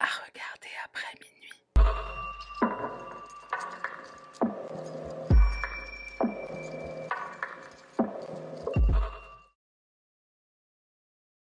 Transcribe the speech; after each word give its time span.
à 0.00 0.06
regarder 0.06 0.68
après 0.84 1.14
minuit. 1.20 1.52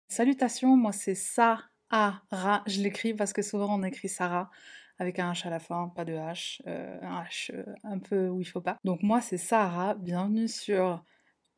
Salutations, 0.07 0.77
moi 0.77 0.91
c'est 0.91 1.15
Sarah. 1.15 1.63
Je 2.67 2.81
l'écris 2.81 3.13
parce 3.13 3.33
que 3.33 3.41
souvent 3.41 3.77
on 3.77 3.83
écrit 3.83 4.09
Sarah 4.09 4.49
avec 4.97 5.19
un 5.19 5.31
H 5.33 5.45
à 5.45 5.49
la 5.49 5.59
fin, 5.59 5.89
pas 5.89 6.05
de 6.05 6.13
H, 6.13 6.61
euh, 6.67 6.97
un 7.01 7.23
H 7.23 7.51
euh, 7.53 7.65
un 7.83 7.99
peu 7.99 8.29
où 8.29 8.39
il 8.39 8.45
faut 8.45 8.61
pas. 8.61 8.77
Donc 8.85 9.03
moi 9.03 9.19
c'est 9.21 9.37
Sarah, 9.37 9.93
bienvenue 9.95 10.47
sur 10.47 11.03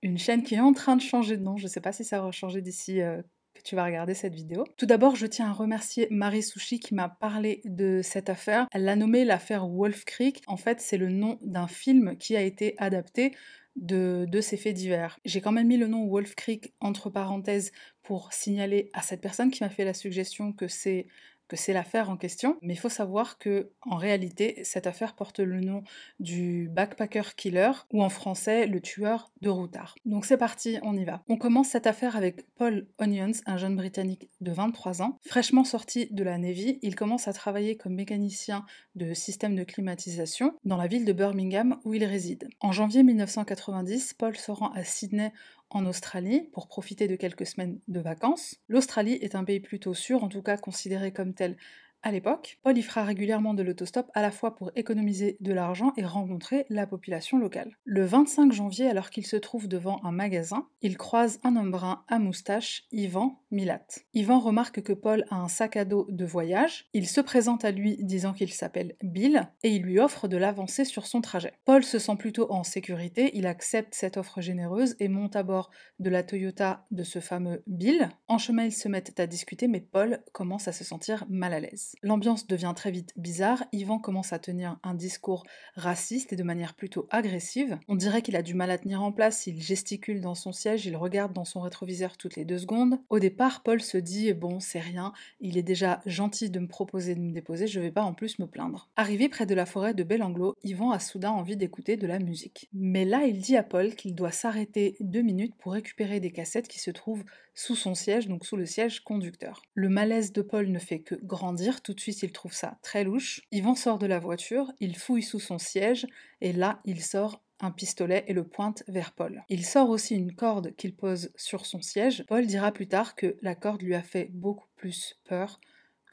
une 0.02 0.18
chaîne 0.18 0.42
qui 0.42 0.56
est 0.56 0.60
en 0.60 0.74
train 0.74 0.96
de 0.96 1.02
changer 1.02 1.38
de 1.38 1.44
nom. 1.44 1.58
Je 1.58 1.68
sais 1.68 1.82
pas 1.82 1.92
si 1.92 2.04
ça 2.04 2.22
va 2.22 2.32
changer 2.32 2.62
d'ici 2.62 3.02
euh, 3.02 3.22
tu 3.64 3.76
vas 3.76 3.86
regarder 3.86 4.14
cette 4.14 4.34
vidéo. 4.34 4.66
Tout 4.78 4.86
d'abord, 4.86 5.16
je 5.16 5.26
tiens 5.26 5.50
à 5.50 5.54
remercier 5.54 6.08
Marie 6.12 6.44
Sushi 6.44 6.80
qui 6.80 6.96
m'a 6.96 7.10
parlé 7.10 7.62
de 7.66 8.02
cette 8.04 8.30
affaire. 8.30 8.68
Elle 8.72 8.84
l'a 8.84 8.96
nommée 8.96 9.26
l'affaire 9.26 9.68
Wolf 9.68 10.06
Creek. 10.06 10.42
En 10.48 10.58
fait, 10.58 10.82
c'est 10.82 10.98
le 10.98 11.10
nom 11.10 11.38
d'un 11.42 11.68
film 11.68 12.18
qui 12.18 12.36
a 12.36 12.42
été 12.42 12.76
adapté 12.78 13.34
de, 13.78 14.42
ces 14.42 14.58
faits 14.58 14.76
divers. 14.76 15.20
J'ai 15.26 15.42
quand 15.42 15.52
même 15.52 15.68
mis 15.68 15.78
le 15.78 15.88
nom 15.88 16.08
Wolf 16.08 16.36
Creek 16.36 16.74
entre 16.80 17.10
parenthèses 17.10 17.72
pour 18.04 18.34
signaler 18.34 18.90
à 18.94 19.02
cette 19.02 19.22
personne 19.22 19.52
qui 19.52 19.64
m'a 19.64 19.70
fait 19.70 19.86
la 19.86 19.94
suggestion 19.94 20.54
que 20.54 20.68
c'est 20.68 21.08
que 21.48 21.56
c'est 21.56 21.74
l'affaire 21.74 22.10
en 22.10 22.18
question, 22.18 22.58
mais 22.62 22.74
il 22.74 22.78
faut 22.78 22.90
savoir 22.90 23.38
que 23.38 23.72
en 23.82 23.96
réalité, 23.96 24.62
cette 24.64 24.88
affaire 24.88 25.16
porte 25.16 25.40
le 25.40 25.60
nom 25.60 25.84
du 26.20 26.70
backpacker 26.72 27.36
killer 27.36 27.72
ou 27.94 28.04
en 28.04 28.10
français 28.10 28.68
le 28.68 28.82
tueur 28.82 29.32
de 29.42 29.50
routard. 29.50 29.96
Donc 30.06 30.26
c'est 30.26 30.38
parti, 30.38 30.78
on 30.82 30.96
y 30.96 31.06
va. 31.06 31.24
On 31.30 31.38
commence 31.38 31.70
cette 31.70 31.88
affaire 31.88 32.16
avec 32.16 32.46
Paul 32.56 32.88
Onions, 33.00 33.32
un 33.46 33.58
jeune 33.58 33.76
britannique 33.76 34.30
de 34.42 34.52
23 34.52 35.02
ans, 35.02 35.20
fraîchement 35.26 35.64
sorti 35.64 36.08
de 36.12 36.24
la 36.24 36.38
Navy, 36.38 36.80
il 36.82 36.96
commence 36.96 37.28
à 37.28 37.34
travailler 37.34 37.78
comme 37.78 37.96
mécanicien 37.96 38.66
de 38.96 39.14
système 39.14 39.56
de 39.56 39.64
climatisation 39.64 40.56
dans 40.66 40.78
la 40.78 40.88
ville 40.88 41.06
de 41.06 41.14
Birmingham 41.14 41.80
où 41.86 41.94
il 41.94 42.04
réside. 42.04 42.48
En 42.60 42.72
janvier 42.72 43.04
1990, 43.04 44.14
Paul 44.14 44.36
se 44.36 44.52
rend 44.52 44.72
à 44.74 44.84
Sydney 44.84 45.32
en 45.70 45.86
Australie 45.86 46.50
pour 46.54 46.68
profiter 46.68 47.08
de 47.08 47.16
quelques 47.16 47.46
semaines 47.46 47.80
de 47.88 48.00
vacances. 48.00 48.56
L'Australie 48.70 49.14
est 49.22 49.36
un 49.36 49.44
pays 49.44 49.60
plutôt 49.60 49.94
sûr, 49.94 50.24
en 50.24 50.30
tout 50.30 50.42
cas 50.42 50.58
considéré 50.58 51.12
comme 51.12 51.34
tel 51.34 51.58
à 52.04 52.12
l'époque. 52.12 52.60
Paul 52.64 52.78
y 52.78 52.82
fera 52.82 53.04
régulièrement 53.04 53.54
de 53.54 53.64
l'autostop 53.64 54.10
à 54.14 54.22
la 54.22 54.32
fois 54.32 54.56
pour 54.56 54.72
économiser 54.76 55.38
de 55.40 55.54
l'argent 55.54 55.94
et 55.98 56.06
rencontrer 56.06 56.66
la 56.70 56.88
population 56.88 57.38
locale. 57.38 57.78
Le 57.84 58.06
25 58.06 58.52
janvier, 58.52 58.88
alors 58.88 59.10
qu'il 59.10 59.26
se 59.26 59.36
trouve 59.36 59.68
devant 59.68 60.00
un 60.04 60.12
magasin, 60.12 60.68
il 60.82 60.98
croise 60.98 61.40
un 61.44 61.56
homme 61.56 61.72
brun 61.72 62.04
à 62.08 62.20
moustache, 62.20 62.84
Yvan 62.92 63.42
Milat. 63.52 63.86
Yvan 64.14 64.40
remarque 64.40 64.82
que 64.82 64.94
Paul 64.94 65.26
a 65.30 65.36
un 65.36 65.48
sac 65.48 65.78
à 65.78 65.86
dos 65.86 66.08
de 66.10 66.26
voyage. 66.26 66.86
Il 66.94 67.08
se 67.08 67.22
présente 67.22 67.66
à 67.66 67.72
lui 67.72 67.98
disant 68.04 68.34
qu'il 68.34 68.52
s'appelle 68.52 68.96
Bill 69.02 69.50
et 69.64 69.70
il 69.70 69.84
lui 69.84 70.00
offre 70.00 70.28
de 70.28 70.38
l'avancer 70.38 70.86
sur 70.86 71.08
son 71.08 71.22
trajet. 71.22 71.54
Paul 71.66 71.84
se 71.84 72.00
sent 72.00 72.16
plutôt 72.18 72.52
en 72.52 72.64
sécurité, 72.64 73.32
il 73.34 73.48
accepte 73.48 73.94
cette 73.94 74.18
offre 74.18 74.42
généreuse 74.42 74.96
et 75.00 75.08
monte 75.08 75.36
à 75.36 75.44
bord 75.44 75.72
de 76.00 76.10
la 76.10 76.24
Toyota 76.24 76.86
de 76.92 77.04
ce 77.04 77.20
fameux 77.20 77.64
Bill. 77.68 78.10
En 78.28 78.38
chemin, 78.38 78.66
ils 78.66 78.72
se 78.72 78.88
mettent 78.88 79.20
à 79.20 79.28
discuter, 79.28 79.68
mais 79.68 79.82
Paul 79.82 80.24
commence 80.32 80.68
à 80.68 80.72
se 80.72 80.84
sentir 80.84 81.26
mal 81.30 81.54
à 81.54 81.60
l'aise. 81.60 81.87
L'ambiance 82.02 82.48
devient 82.48 82.74
très 82.76 82.92
vite 82.92 83.14
bizarre, 83.18 83.64
Yvan 83.72 84.00
commence 84.00 84.34
à 84.34 84.40
tenir 84.40 84.80
un 84.84 84.94
discours 84.94 85.46
raciste 85.76 86.34
et 86.34 86.36
de 86.36 86.44
manière 86.44 86.74
plutôt 86.74 87.08
agressive. 87.10 87.80
On 87.88 87.96
dirait 87.96 88.22
qu'il 88.22 88.36
a 88.36 88.42
du 88.42 88.54
mal 88.54 88.72
à 88.72 88.78
tenir 88.78 89.02
en 89.02 89.12
place, 89.12 89.48
il 89.48 89.62
gesticule 89.62 90.22
dans 90.22 90.36
son 90.36 90.52
siège, 90.52 90.86
il 90.86 90.96
regarde 90.96 91.34
dans 91.34 91.46
son 91.46 91.62
rétroviseur 91.62 92.18
toutes 92.18 92.36
les 92.36 92.46
deux 92.46 92.60
secondes. 92.60 93.00
Au 93.10 93.20
départ, 93.20 93.64
Paul 93.64 93.82
se 93.82 93.98
dit 93.98 94.34
bon, 94.34 94.60
c'est 94.60 94.80
rien, 94.80 95.14
il 95.40 95.58
est 95.58 95.64
déjà 95.64 96.02
gentil 96.06 96.50
de 96.50 96.60
me 96.60 96.68
proposer 96.68 97.16
de 97.16 97.22
me 97.22 97.32
déposer, 97.32 97.68
je 97.68 97.80
vais 97.80 97.92
pas 97.92 98.04
en 98.04 98.14
plus 98.14 98.40
me 98.40 98.48
plaindre. 98.48 98.90
Arrivé 98.96 99.30
près 99.30 99.46
de 99.46 99.56
la 99.56 99.66
forêt 99.66 99.94
de 99.94 100.04
Belanglo, 100.04 100.56
Yvan 100.64 100.92
a 100.92 101.00
soudain 101.00 101.32
envie 101.32 101.58
d'écouter 101.58 101.98
de 101.98 102.08
la 102.08 102.20
musique. 102.20 102.70
Mais 102.74 103.06
là, 103.06 103.26
il 103.26 103.40
dit 103.40 103.58
à 103.58 103.64
Paul 103.64 103.96
qu'il 103.96 104.16
doit 104.16 104.32
s'arrêter 104.32 104.96
deux 105.00 105.22
minutes 105.22 105.56
pour 105.58 105.74
récupérer 105.74 106.20
des 106.20 106.32
cassettes 106.32 106.68
qui 106.68 106.80
se 106.80 106.92
trouvent 106.92 107.24
sous 107.58 107.76
son 107.76 107.96
siège, 107.96 108.28
donc 108.28 108.46
sous 108.46 108.56
le 108.56 108.68
siège 108.68 109.00
conducteur. 109.00 109.64
Le 109.74 109.90
malaise 109.90 110.32
de 110.32 110.44
Paul 110.44 110.68
ne 110.68 110.78
fait 110.78 111.00
que 111.00 111.16
grandir, 111.16 111.82
tout 111.82 111.94
de 111.94 112.00
suite 112.00 112.22
il 112.22 112.32
trouve 112.32 112.54
ça 112.54 112.78
très 112.84 113.04
louche. 113.04 113.42
Yvan 113.52 113.74
sort 113.74 113.98
de 113.98 114.06
la 114.06 114.20
voiture, 114.20 114.72
il 114.80 114.96
fouille 114.96 115.24
sous 115.24 115.40
son 115.40 115.58
siège, 115.58 116.06
et 116.40 116.54
là 116.54 116.80
il 116.86 117.04
sort 117.04 117.42
un 117.60 117.72
pistolet 117.72 118.24
et 118.28 118.34
le 118.34 118.44
pointe 118.44 118.84
vers 118.88 119.12
Paul. 119.12 119.44
Il 119.50 119.66
sort 119.66 119.90
aussi 119.90 120.14
une 120.14 120.36
corde 120.36 120.76
qu'il 120.76 120.96
pose 120.96 121.32
sur 121.36 121.66
son 121.66 121.82
siège. 121.82 122.24
Paul 122.28 122.46
dira 122.46 122.72
plus 122.72 122.88
tard 122.88 123.16
que 123.16 123.36
la 123.42 123.56
corde 123.56 123.82
lui 123.82 123.96
a 123.96 124.04
fait 124.04 124.30
beaucoup 124.32 124.68
plus 124.76 125.20
peur 125.28 125.60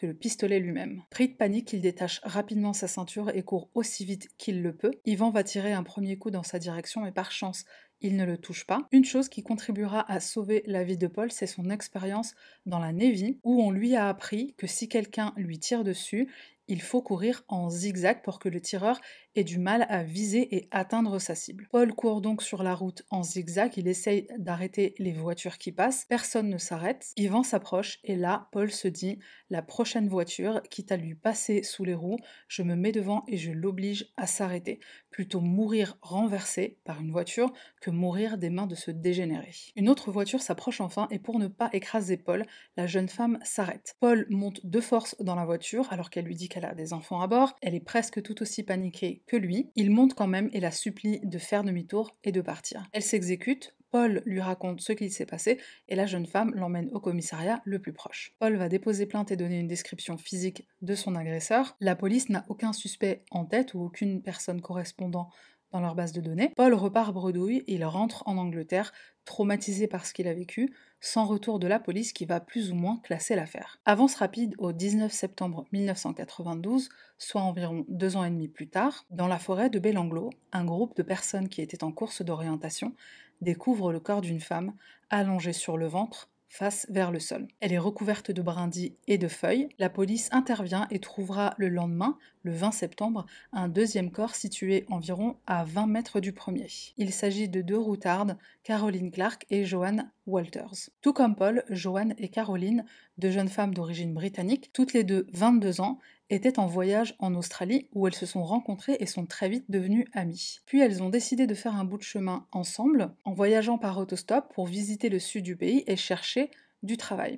que 0.00 0.06
le 0.06 0.14
pistolet 0.14 0.58
lui-même. 0.58 1.02
Pris 1.10 1.28
de 1.28 1.34
panique, 1.34 1.74
il 1.74 1.82
détache 1.82 2.20
rapidement 2.24 2.72
sa 2.72 2.88
ceinture 2.88 3.30
et 3.34 3.42
court 3.42 3.68
aussi 3.74 4.06
vite 4.06 4.28
qu'il 4.38 4.62
le 4.62 4.74
peut. 4.74 4.92
Yvan 5.04 5.30
va 5.30 5.44
tirer 5.44 5.74
un 5.74 5.82
premier 5.82 6.16
coup 6.16 6.30
dans 6.30 6.42
sa 6.42 6.58
direction, 6.58 7.02
mais 7.02 7.12
par 7.12 7.30
chance, 7.30 7.64
il 8.00 8.16
ne 8.16 8.24
le 8.24 8.38
touche 8.38 8.66
pas. 8.66 8.86
Une 8.92 9.04
chose 9.04 9.28
qui 9.28 9.42
contribuera 9.42 10.10
à 10.10 10.20
sauver 10.20 10.62
la 10.66 10.84
vie 10.84 10.98
de 10.98 11.06
Paul, 11.06 11.32
c'est 11.32 11.46
son 11.46 11.70
expérience 11.70 12.34
dans 12.66 12.78
la 12.78 12.92
Navy, 12.92 13.38
où 13.44 13.62
on 13.62 13.70
lui 13.70 13.96
a 13.96 14.08
appris 14.08 14.54
que 14.58 14.66
si 14.66 14.88
quelqu'un 14.88 15.32
lui 15.36 15.58
tire 15.58 15.84
dessus, 15.84 16.30
il 16.68 16.82
faut 16.82 17.02
courir 17.02 17.44
en 17.48 17.70
zigzag 17.70 18.22
pour 18.22 18.38
que 18.38 18.48
le 18.48 18.60
tireur 18.60 19.00
ait 19.34 19.44
du 19.44 19.58
mal 19.58 19.86
à 19.88 20.02
viser 20.02 20.54
et 20.54 20.68
atteindre 20.70 21.18
sa 21.18 21.34
cible. 21.34 21.68
Paul 21.70 21.92
court 21.92 22.20
donc 22.20 22.42
sur 22.42 22.62
la 22.62 22.74
route 22.74 23.02
en 23.10 23.22
zigzag, 23.22 23.76
il 23.76 23.88
essaye 23.88 24.28
d'arrêter 24.38 24.94
les 24.98 25.12
voitures 25.12 25.58
qui 25.58 25.72
passent, 25.72 26.04
personne 26.08 26.48
ne 26.48 26.58
s'arrête, 26.58 27.12
Yvan 27.16 27.42
s'approche 27.42 27.98
et 28.04 28.16
là, 28.16 28.48
Paul 28.52 28.70
se 28.70 28.88
dit 28.88 29.18
la 29.50 29.62
prochaine 29.62 30.08
voiture, 30.08 30.62
quitte 30.70 30.92
à 30.92 30.96
lui 30.96 31.14
passer 31.14 31.62
sous 31.62 31.84
les 31.84 31.94
roues, 31.94 32.18
je 32.48 32.62
me 32.62 32.76
mets 32.76 32.92
devant 32.92 33.24
et 33.28 33.36
je 33.36 33.52
l'oblige 33.52 34.12
à 34.16 34.26
s'arrêter. 34.26 34.80
Plutôt 35.10 35.40
mourir 35.40 35.96
renversé 36.00 36.78
par 36.84 37.00
une 37.00 37.12
voiture 37.12 37.52
que 37.80 37.90
mourir 37.90 38.38
des 38.38 38.50
mains 38.50 38.66
de 38.66 38.74
ce 38.74 38.90
dégénéré. 38.90 39.50
Une 39.76 39.88
autre 39.88 40.10
voiture 40.10 40.42
s'approche 40.42 40.80
enfin 40.80 41.06
et 41.10 41.18
pour 41.18 41.38
ne 41.38 41.46
pas 41.46 41.70
écraser 41.72 42.16
Paul, 42.16 42.44
la 42.76 42.86
jeune 42.86 43.08
femme 43.08 43.38
s'arrête. 43.42 43.96
Paul 44.00 44.26
monte 44.30 44.64
de 44.64 44.80
force 44.80 45.16
dans 45.20 45.34
la 45.34 45.44
voiture 45.44 45.92
alors 45.92 46.10
qu'elle 46.10 46.24
lui 46.24 46.34
dit 46.34 46.48
qu'elle 46.54 46.64
a 46.64 46.74
des 46.74 46.92
enfants 46.92 47.20
à 47.20 47.26
bord, 47.26 47.56
elle 47.62 47.74
est 47.74 47.80
presque 47.80 48.22
tout 48.22 48.40
aussi 48.40 48.62
paniquée 48.62 49.22
que 49.26 49.36
lui, 49.36 49.72
il 49.74 49.90
monte 49.90 50.14
quand 50.14 50.28
même 50.28 50.48
et 50.52 50.60
la 50.60 50.70
supplie 50.70 51.18
de 51.24 51.38
faire 51.38 51.64
demi-tour 51.64 52.16
et 52.22 52.30
de 52.30 52.40
partir. 52.40 52.84
Elle 52.92 53.02
s'exécute, 53.02 53.74
Paul 53.90 54.22
lui 54.24 54.40
raconte 54.40 54.80
ce 54.80 54.92
qu'il 54.92 55.10
s'est 55.10 55.26
passé 55.26 55.58
et 55.88 55.96
la 55.96 56.06
jeune 56.06 56.26
femme 56.26 56.52
l'emmène 56.54 56.90
au 56.92 57.00
commissariat 57.00 57.60
le 57.64 57.80
plus 57.80 57.92
proche. 57.92 58.36
Paul 58.38 58.56
va 58.56 58.68
déposer 58.68 59.06
plainte 59.06 59.32
et 59.32 59.36
donner 59.36 59.58
une 59.58 59.66
description 59.66 60.16
physique 60.16 60.68
de 60.80 60.94
son 60.94 61.16
agresseur. 61.16 61.76
La 61.80 61.96
police 61.96 62.28
n'a 62.28 62.44
aucun 62.48 62.72
suspect 62.72 63.24
en 63.32 63.44
tête 63.44 63.74
ou 63.74 63.80
aucune 63.80 64.22
personne 64.22 64.60
correspondant 64.60 65.30
dans 65.72 65.80
leur 65.80 65.96
base 65.96 66.12
de 66.12 66.20
données. 66.20 66.52
Paul 66.54 66.72
repart 66.72 67.12
bredouille 67.12 67.64
il 67.66 67.84
rentre 67.84 68.22
en 68.26 68.36
Angleterre, 68.36 68.92
traumatisé 69.24 69.88
par 69.88 70.06
ce 70.06 70.14
qu'il 70.14 70.28
a 70.28 70.34
vécu, 70.34 70.72
sans 71.04 71.26
retour 71.26 71.58
de 71.58 71.66
la 71.66 71.78
police 71.78 72.14
qui 72.14 72.24
va 72.24 72.40
plus 72.40 72.70
ou 72.70 72.74
moins 72.74 72.98
classer 73.02 73.34
l'affaire. 73.36 73.78
Avance 73.84 74.14
rapide 74.14 74.54
au 74.58 74.72
19 74.72 75.12
septembre 75.12 75.66
1992, 75.72 76.88
soit 77.18 77.42
environ 77.42 77.84
deux 77.88 78.16
ans 78.16 78.24
et 78.24 78.30
demi 78.30 78.48
plus 78.48 78.68
tard, 78.68 79.04
dans 79.10 79.28
la 79.28 79.38
forêt 79.38 79.68
de 79.68 79.78
Belanglo, 79.78 80.30
un 80.52 80.64
groupe 80.64 80.96
de 80.96 81.02
personnes 81.02 81.48
qui 81.48 81.60
étaient 81.60 81.84
en 81.84 81.92
course 81.92 82.22
d'orientation 82.22 82.94
découvre 83.42 83.92
le 83.92 84.00
corps 84.00 84.22
d'une 84.22 84.40
femme 84.40 84.72
allongée 85.10 85.52
sur 85.52 85.76
le 85.76 85.86
ventre, 85.86 86.30
face 86.48 86.86
vers 86.88 87.10
le 87.10 87.20
sol. 87.20 87.48
Elle 87.60 87.72
est 87.72 87.78
recouverte 87.78 88.30
de 88.30 88.40
brindilles 88.40 88.96
et 89.06 89.18
de 89.18 89.28
feuilles. 89.28 89.68
La 89.78 89.90
police 89.90 90.28
intervient 90.32 90.86
et 90.90 91.00
trouvera 91.00 91.52
le 91.58 91.68
lendemain, 91.68 92.16
le 92.44 92.52
20 92.52 92.70
septembre, 92.70 93.26
un 93.52 93.68
deuxième 93.68 94.10
corps 94.10 94.34
situé 94.34 94.84
environ 94.88 95.36
à 95.46 95.64
20 95.64 95.86
mètres 95.86 96.20
du 96.20 96.32
premier. 96.32 96.68
Il 96.96 97.12
s'agit 97.12 97.48
de 97.48 97.62
deux 97.62 97.78
routardes, 97.78 98.36
Caroline 98.62 99.10
Clark 99.10 99.46
et 99.50 99.64
Joanne 99.64 100.10
Walters. 100.26 100.90
Tout 101.00 101.12
comme 101.12 101.34
Paul, 101.34 101.64
Joanne 101.70 102.14
et 102.18 102.28
Caroline, 102.28 102.84
deux 103.18 103.30
jeunes 103.30 103.48
femmes 103.48 103.74
d'origine 103.74 104.14
britannique, 104.14 104.70
toutes 104.72 104.92
les 104.92 105.04
deux 105.04 105.26
22 105.32 105.80
ans, 105.80 105.98
étaient 106.30 106.58
en 106.58 106.66
voyage 106.66 107.14
en 107.18 107.34
Australie 107.34 107.88
où 107.92 108.06
elles 108.06 108.14
se 108.14 108.26
sont 108.26 108.42
rencontrées 108.42 108.96
et 109.00 109.06
sont 109.06 109.26
très 109.26 109.48
vite 109.48 109.70
devenues 109.70 110.06
amies. 110.12 110.60
Puis 110.66 110.80
elles 110.80 111.02
ont 111.02 111.10
décidé 111.10 111.46
de 111.46 111.54
faire 111.54 111.76
un 111.76 111.84
bout 111.84 111.98
de 111.98 112.02
chemin 112.02 112.46
ensemble 112.52 113.12
en 113.24 113.32
voyageant 113.32 113.78
par 113.78 113.98
autostop 113.98 114.52
pour 114.54 114.66
visiter 114.66 115.08
le 115.08 115.18
sud 115.18 115.44
du 115.44 115.56
pays 115.56 115.84
et 115.86 115.96
chercher 115.96 116.50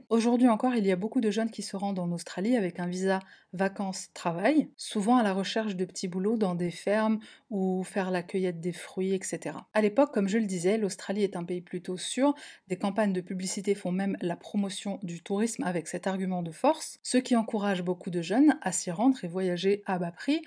Aujourd'hui 0.09 0.49
encore, 0.49 0.75
il 0.75 0.85
y 0.85 0.91
a 0.91 0.97
beaucoup 0.97 1.21
de 1.21 1.31
jeunes 1.31 1.51
qui 1.51 1.63
se 1.63 1.77
rendent 1.77 2.01
en 2.01 2.11
Australie 2.11 2.57
avec 2.57 2.81
un 2.81 2.87
visa 2.87 3.21
vacances-travail, 3.53 4.69
souvent 4.77 5.19
à 5.19 5.23
la 5.23 5.33
recherche 5.33 5.77
de 5.77 5.85
petits 5.85 6.09
boulots 6.09 6.37
dans 6.37 6.57
des 6.57 6.73
fermes 6.73 7.21
ou 7.49 7.85
faire 7.85 8.11
la 8.11 8.25
cueillette 8.25 8.61
des 8.61 8.73
fruits, 8.73 9.15
etc. 9.15 9.57
À 9.73 9.81
l'époque, 9.83 10.13
comme 10.13 10.29
je 10.29 10.39
le 10.39 10.47
disais, 10.47 10.79
l'Australie 10.79 11.23
est 11.23 11.37
un 11.37 11.45
pays 11.45 11.61
plutôt 11.61 11.97
sûr, 11.97 12.35
des 12.67 12.77
campagnes 12.77 13.13
de 13.13 13.21
publicité 13.21 13.77
font 13.77 13.93
même 13.93 14.17
la 14.21 14.35
promotion 14.35 14.99
du 15.05 15.23
tourisme 15.23 15.63
avec 15.63 15.87
cet 15.87 16.09
argument 16.09 16.43
de 16.43 16.51
force, 16.51 16.99
ce 17.05 17.19
qui 17.19 17.37
encourage 17.37 17.83
beaucoup 17.83 18.11
de 18.11 18.23
jeunes 18.23 18.59
à 18.63 18.73
s'y 18.73 18.91
rendre 18.91 19.25
et 19.25 19.29
voyager 19.29 19.83
à 19.87 20.01
bas 20.01 20.11
prix 20.11 20.43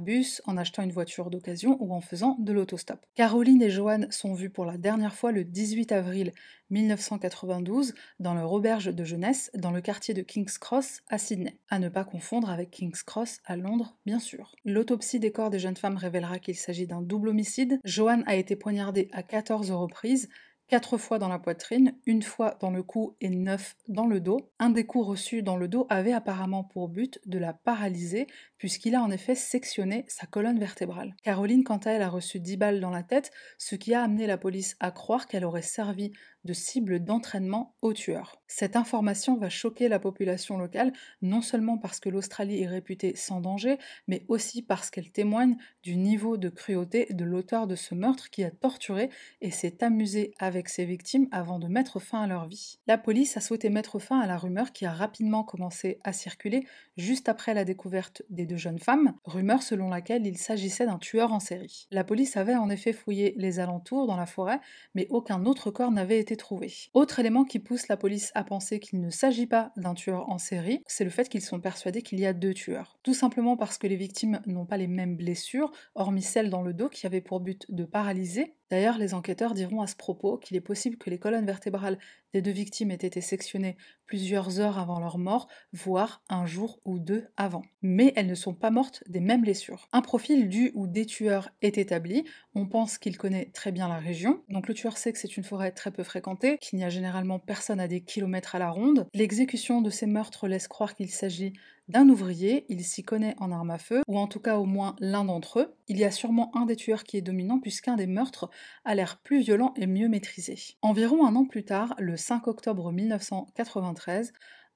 bus, 0.00 0.42
en 0.46 0.56
achetant 0.56 0.82
une 0.82 0.92
voiture 0.92 1.30
d'occasion 1.30 1.76
ou 1.80 1.94
en 1.94 2.00
faisant 2.00 2.36
de 2.38 2.52
l'autostop. 2.52 3.04
Caroline 3.14 3.62
et 3.62 3.70
Joanne 3.70 4.10
sont 4.10 4.34
vues 4.34 4.50
pour 4.50 4.64
la 4.64 4.76
dernière 4.76 5.14
fois 5.14 5.32
le 5.32 5.44
18 5.44 5.92
avril 5.92 6.32
1992 6.70 7.94
dans 8.18 8.34
leur 8.34 8.52
auberge 8.52 8.86
de 8.86 9.04
jeunesse 9.04 9.50
dans 9.54 9.70
le 9.70 9.80
quartier 9.80 10.14
de 10.14 10.22
King's 10.22 10.58
Cross 10.58 11.02
à 11.08 11.18
Sydney. 11.18 11.56
À 11.68 11.78
ne 11.78 11.88
pas 11.88 12.04
confondre 12.04 12.50
avec 12.50 12.70
King's 12.70 13.02
Cross 13.02 13.40
à 13.44 13.56
Londres, 13.56 13.96
bien 14.04 14.18
sûr. 14.18 14.54
L'autopsie 14.64 15.20
des 15.20 15.32
corps 15.32 15.50
des 15.50 15.58
jeunes 15.58 15.76
femmes 15.76 15.96
révélera 15.96 16.38
qu'il 16.38 16.56
s'agit 16.56 16.86
d'un 16.86 17.02
double 17.02 17.28
homicide. 17.28 17.80
Joanne 17.84 18.24
a 18.26 18.36
été 18.36 18.56
poignardée 18.56 19.08
à 19.12 19.22
14 19.22 19.70
reprises, 19.70 20.28
quatre 20.68 20.98
fois 20.98 21.18
dans 21.18 21.28
la 21.28 21.38
poitrine, 21.38 21.94
une 22.06 22.22
fois 22.22 22.56
dans 22.60 22.70
le 22.70 22.82
cou 22.82 23.16
et 23.20 23.30
neuf 23.30 23.76
dans 23.88 24.06
le 24.06 24.20
dos. 24.20 24.50
Un 24.58 24.70
des 24.70 24.84
coups 24.84 25.06
reçus 25.06 25.42
dans 25.42 25.56
le 25.56 25.68
dos 25.68 25.86
avait 25.88 26.12
apparemment 26.12 26.64
pour 26.64 26.88
but 26.88 27.20
de 27.26 27.38
la 27.38 27.52
paralyser, 27.52 28.26
puisqu'il 28.58 28.94
a 28.94 29.02
en 29.02 29.10
effet 29.10 29.34
sectionné 29.34 30.04
sa 30.08 30.26
colonne 30.26 30.58
vertébrale. 30.58 31.14
Caroline, 31.22 31.64
quant 31.64 31.78
à 31.78 31.90
elle, 31.92 32.02
a 32.02 32.08
reçu 32.08 32.40
10 32.40 32.56
balles 32.56 32.80
dans 32.80 32.90
la 32.90 33.02
tête, 33.02 33.30
ce 33.58 33.76
qui 33.76 33.94
a 33.94 34.02
amené 34.02 34.26
la 34.26 34.38
police 34.38 34.76
à 34.80 34.90
croire 34.90 35.26
qu'elle 35.26 35.44
aurait 35.44 35.62
servi 35.62 36.12
de 36.46 36.54
cible 36.54 37.04
d'entraînement 37.04 37.74
au 37.82 37.92
tueur. 37.92 38.40
Cette 38.46 38.76
information 38.76 39.36
va 39.36 39.50
choquer 39.50 39.88
la 39.88 39.98
population 39.98 40.56
locale, 40.56 40.92
non 41.20 41.42
seulement 41.42 41.76
parce 41.76 42.00
que 42.00 42.08
l'Australie 42.08 42.62
est 42.62 42.68
réputée 42.68 43.14
sans 43.16 43.40
danger, 43.40 43.78
mais 44.08 44.24
aussi 44.28 44.62
parce 44.62 44.88
qu'elle 44.90 45.10
témoigne 45.10 45.56
du 45.82 45.96
niveau 45.96 46.36
de 46.36 46.48
cruauté 46.48 47.08
de 47.10 47.24
l'auteur 47.24 47.66
de 47.66 47.74
ce 47.74 47.94
meurtre 47.94 48.30
qui 48.30 48.44
a 48.44 48.50
torturé 48.50 49.10
et 49.40 49.50
s'est 49.50 49.82
amusé 49.82 50.32
avec 50.38 50.68
ses 50.68 50.84
victimes 50.84 51.28
avant 51.32 51.58
de 51.58 51.66
mettre 51.66 52.00
fin 52.00 52.22
à 52.22 52.26
leur 52.26 52.46
vie. 52.46 52.78
La 52.86 52.98
police 52.98 53.36
a 53.36 53.40
souhaité 53.40 53.68
mettre 53.68 53.98
fin 53.98 54.20
à 54.20 54.26
la 54.26 54.38
rumeur 54.38 54.72
qui 54.72 54.86
a 54.86 54.92
rapidement 54.92 55.44
commencé 55.44 55.98
à 56.04 56.12
circuler 56.12 56.66
juste 56.96 57.28
après 57.28 57.52
la 57.52 57.64
découverte 57.64 58.22
des 58.30 58.46
deux 58.46 58.56
jeunes 58.56 58.78
femmes, 58.78 59.14
rumeur 59.24 59.62
selon 59.62 59.88
laquelle 59.88 60.26
il 60.26 60.38
s'agissait 60.38 60.86
d'un 60.86 60.98
tueur 60.98 61.32
en 61.32 61.40
série. 61.40 61.88
La 61.90 62.04
police 62.04 62.36
avait 62.36 62.54
en 62.54 62.70
effet 62.70 62.92
fouillé 62.92 63.34
les 63.36 63.58
alentours 63.58 64.06
dans 64.06 64.16
la 64.16 64.26
forêt, 64.26 64.60
mais 64.94 65.06
aucun 65.10 65.44
autre 65.46 65.70
corps 65.70 65.90
n'avait 65.90 66.20
été 66.20 66.35
trouvé. 66.36 66.72
Autre 66.94 67.18
élément 67.18 67.44
qui 67.44 67.58
pousse 67.58 67.88
la 67.88 67.96
police 67.96 68.30
à 68.34 68.44
penser 68.44 68.80
qu'il 68.80 69.00
ne 69.00 69.10
s'agit 69.10 69.46
pas 69.46 69.72
d'un 69.76 69.94
tueur 69.94 70.28
en 70.28 70.38
série, 70.38 70.82
c'est 70.86 71.04
le 71.04 71.10
fait 71.10 71.28
qu'ils 71.28 71.42
sont 71.42 71.60
persuadés 71.60 72.02
qu'il 72.02 72.20
y 72.20 72.26
a 72.26 72.32
deux 72.32 72.54
tueurs. 72.54 72.98
Tout 73.02 73.14
simplement 73.14 73.56
parce 73.56 73.78
que 73.78 73.86
les 73.86 73.96
victimes 73.96 74.40
n'ont 74.46 74.66
pas 74.66 74.76
les 74.76 74.86
mêmes 74.86 75.16
blessures, 75.16 75.72
hormis 75.94 76.22
celles 76.22 76.50
dans 76.50 76.62
le 76.62 76.74
dos 76.74 76.88
qui 76.88 77.06
avaient 77.06 77.20
pour 77.20 77.40
but 77.40 77.66
de 77.68 77.84
paralyser, 77.84 78.54
D'ailleurs, 78.70 78.98
les 78.98 79.14
enquêteurs 79.14 79.54
diront 79.54 79.80
à 79.80 79.86
ce 79.86 79.94
propos 79.94 80.38
qu'il 80.38 80.56
est 80.56 80.60
possible 80.60 80.96
que 80.96 81.10
les 81.10 81.18
colonnes 81.18 81.46
vertébrales 81.46 81.98
des 82.32 82.42
deux 82.42 82.50
victimes 82.50 82.90
aient 82.90 82.94
été 82.94 83.20
sectionnées 83.20 83.76
plusieurs 84.06 84.60
heures 84.60 84.78
avant 84.78 84.98
leur 84.98 85.18
mort, 85.18 85.48
voire 85.72 86.22
un 86.28 86.46
jour 86.46 86.80
ou 86.84 86.98
deux 86.98 87.26
avant. 87.36 87.62
Mais 87.82 88.12
elles 88.16 88.26
ne 88.26 88.34
sont 88.34 88.54
pas 88.54 88.70
mortes 88.70 89.02
des 89.08 89.20
mêmes 89.20 89.42
blessures. 89.42 89.88
Un 89.92 90.02
profil 90.02 90.48
du 90.48 90.72
ou 90.74 90.86
des 90.86 91.06
tueurs 91.06 91.50
est 91.62 91.78
établi, 91.78 92.24
on 92.54 92.66
pense 92.66 92.98
qu'il 92.98 93.16
connaît 93.16 93.50
très 93.54 93.72
bien 93.72 93.88
la 93.88 93.98
région, 93.98 94.42
donc 94.48 94.68
le 94.68 94.74
tueur 94.74 94.96
sait 94.96 95.12
que 95.12 95.18
c'est 95.18 95.36
une 95.36 95.44
forêt 95.44 95.70
très 95.70 95.90
peu 95.90 96.02
fréquentée, 96.02 96.58
qu'il 96.58 96.78
n'y 96.78 96.84
a 96.84 96.90
généralement 96.90 97.38
personne 97.38 97.80
à 97.80 97.88
des 97.88 98.02
kilomètres 98.02 98.54
à 98.54 98.58
la 98.58 98.70
ronde. 98.70 99.06
L'exécution 99.14 99.80
de 99.80 99.90
ces 99.90 100.06
meurtres 100.06 100.48
laisse 100.48 100.68
croire 100.68 100.94
qu'il 100.94 101.10
s'agit 101.10 101.52
d'un 101.88 102.08
ouvrier, 102.08 102.66
il 102.68 102.84
s'y 102.84 103.04
connaît 103.04 103.36
en 103.38 103.52
armes 103.52 103.70
à 103.70 103.78
feu, 103.78 104.02
ou 104.08 104.18
en 104.18 104.26
tout 104.26 104.40
cas 104.40 104.56
au 104.56 104.64
moins 104.64 104.96
l'un 104.98 105.24
d'entre 105.24 105.60
eux. 105.60 105.76
Il 105.88 105.98
y 105.98 106.04
a 106.04 106.10
sûrement 106.10 106.50
un 106.56 106.66
des 106.66 106.76
tueurs 106.76 107.04
qui 107.04 107.16
est 107.16 107.22
dominant 107.22 107.60
puisqu'un 107.60 107.96
des 107.96 108.06
meurtres 108.06 108.50
a 108.84 108.94
l'air 108.94 109.18
plus 109.18 109.40
violent 109.40 109.72
et 109.76 109.86
mieux 109.86 110.08
maîtrisé. 110.08 110.56
Environ 110.82 111.26
un 111.26 111.36
an 111.36 111.44
plus 111.44 111.64
tard, 111.64 111.94
le 111.98 112.16
5 112.16 112.48
octobre 112.48 112.90
1993, 112.90 114.32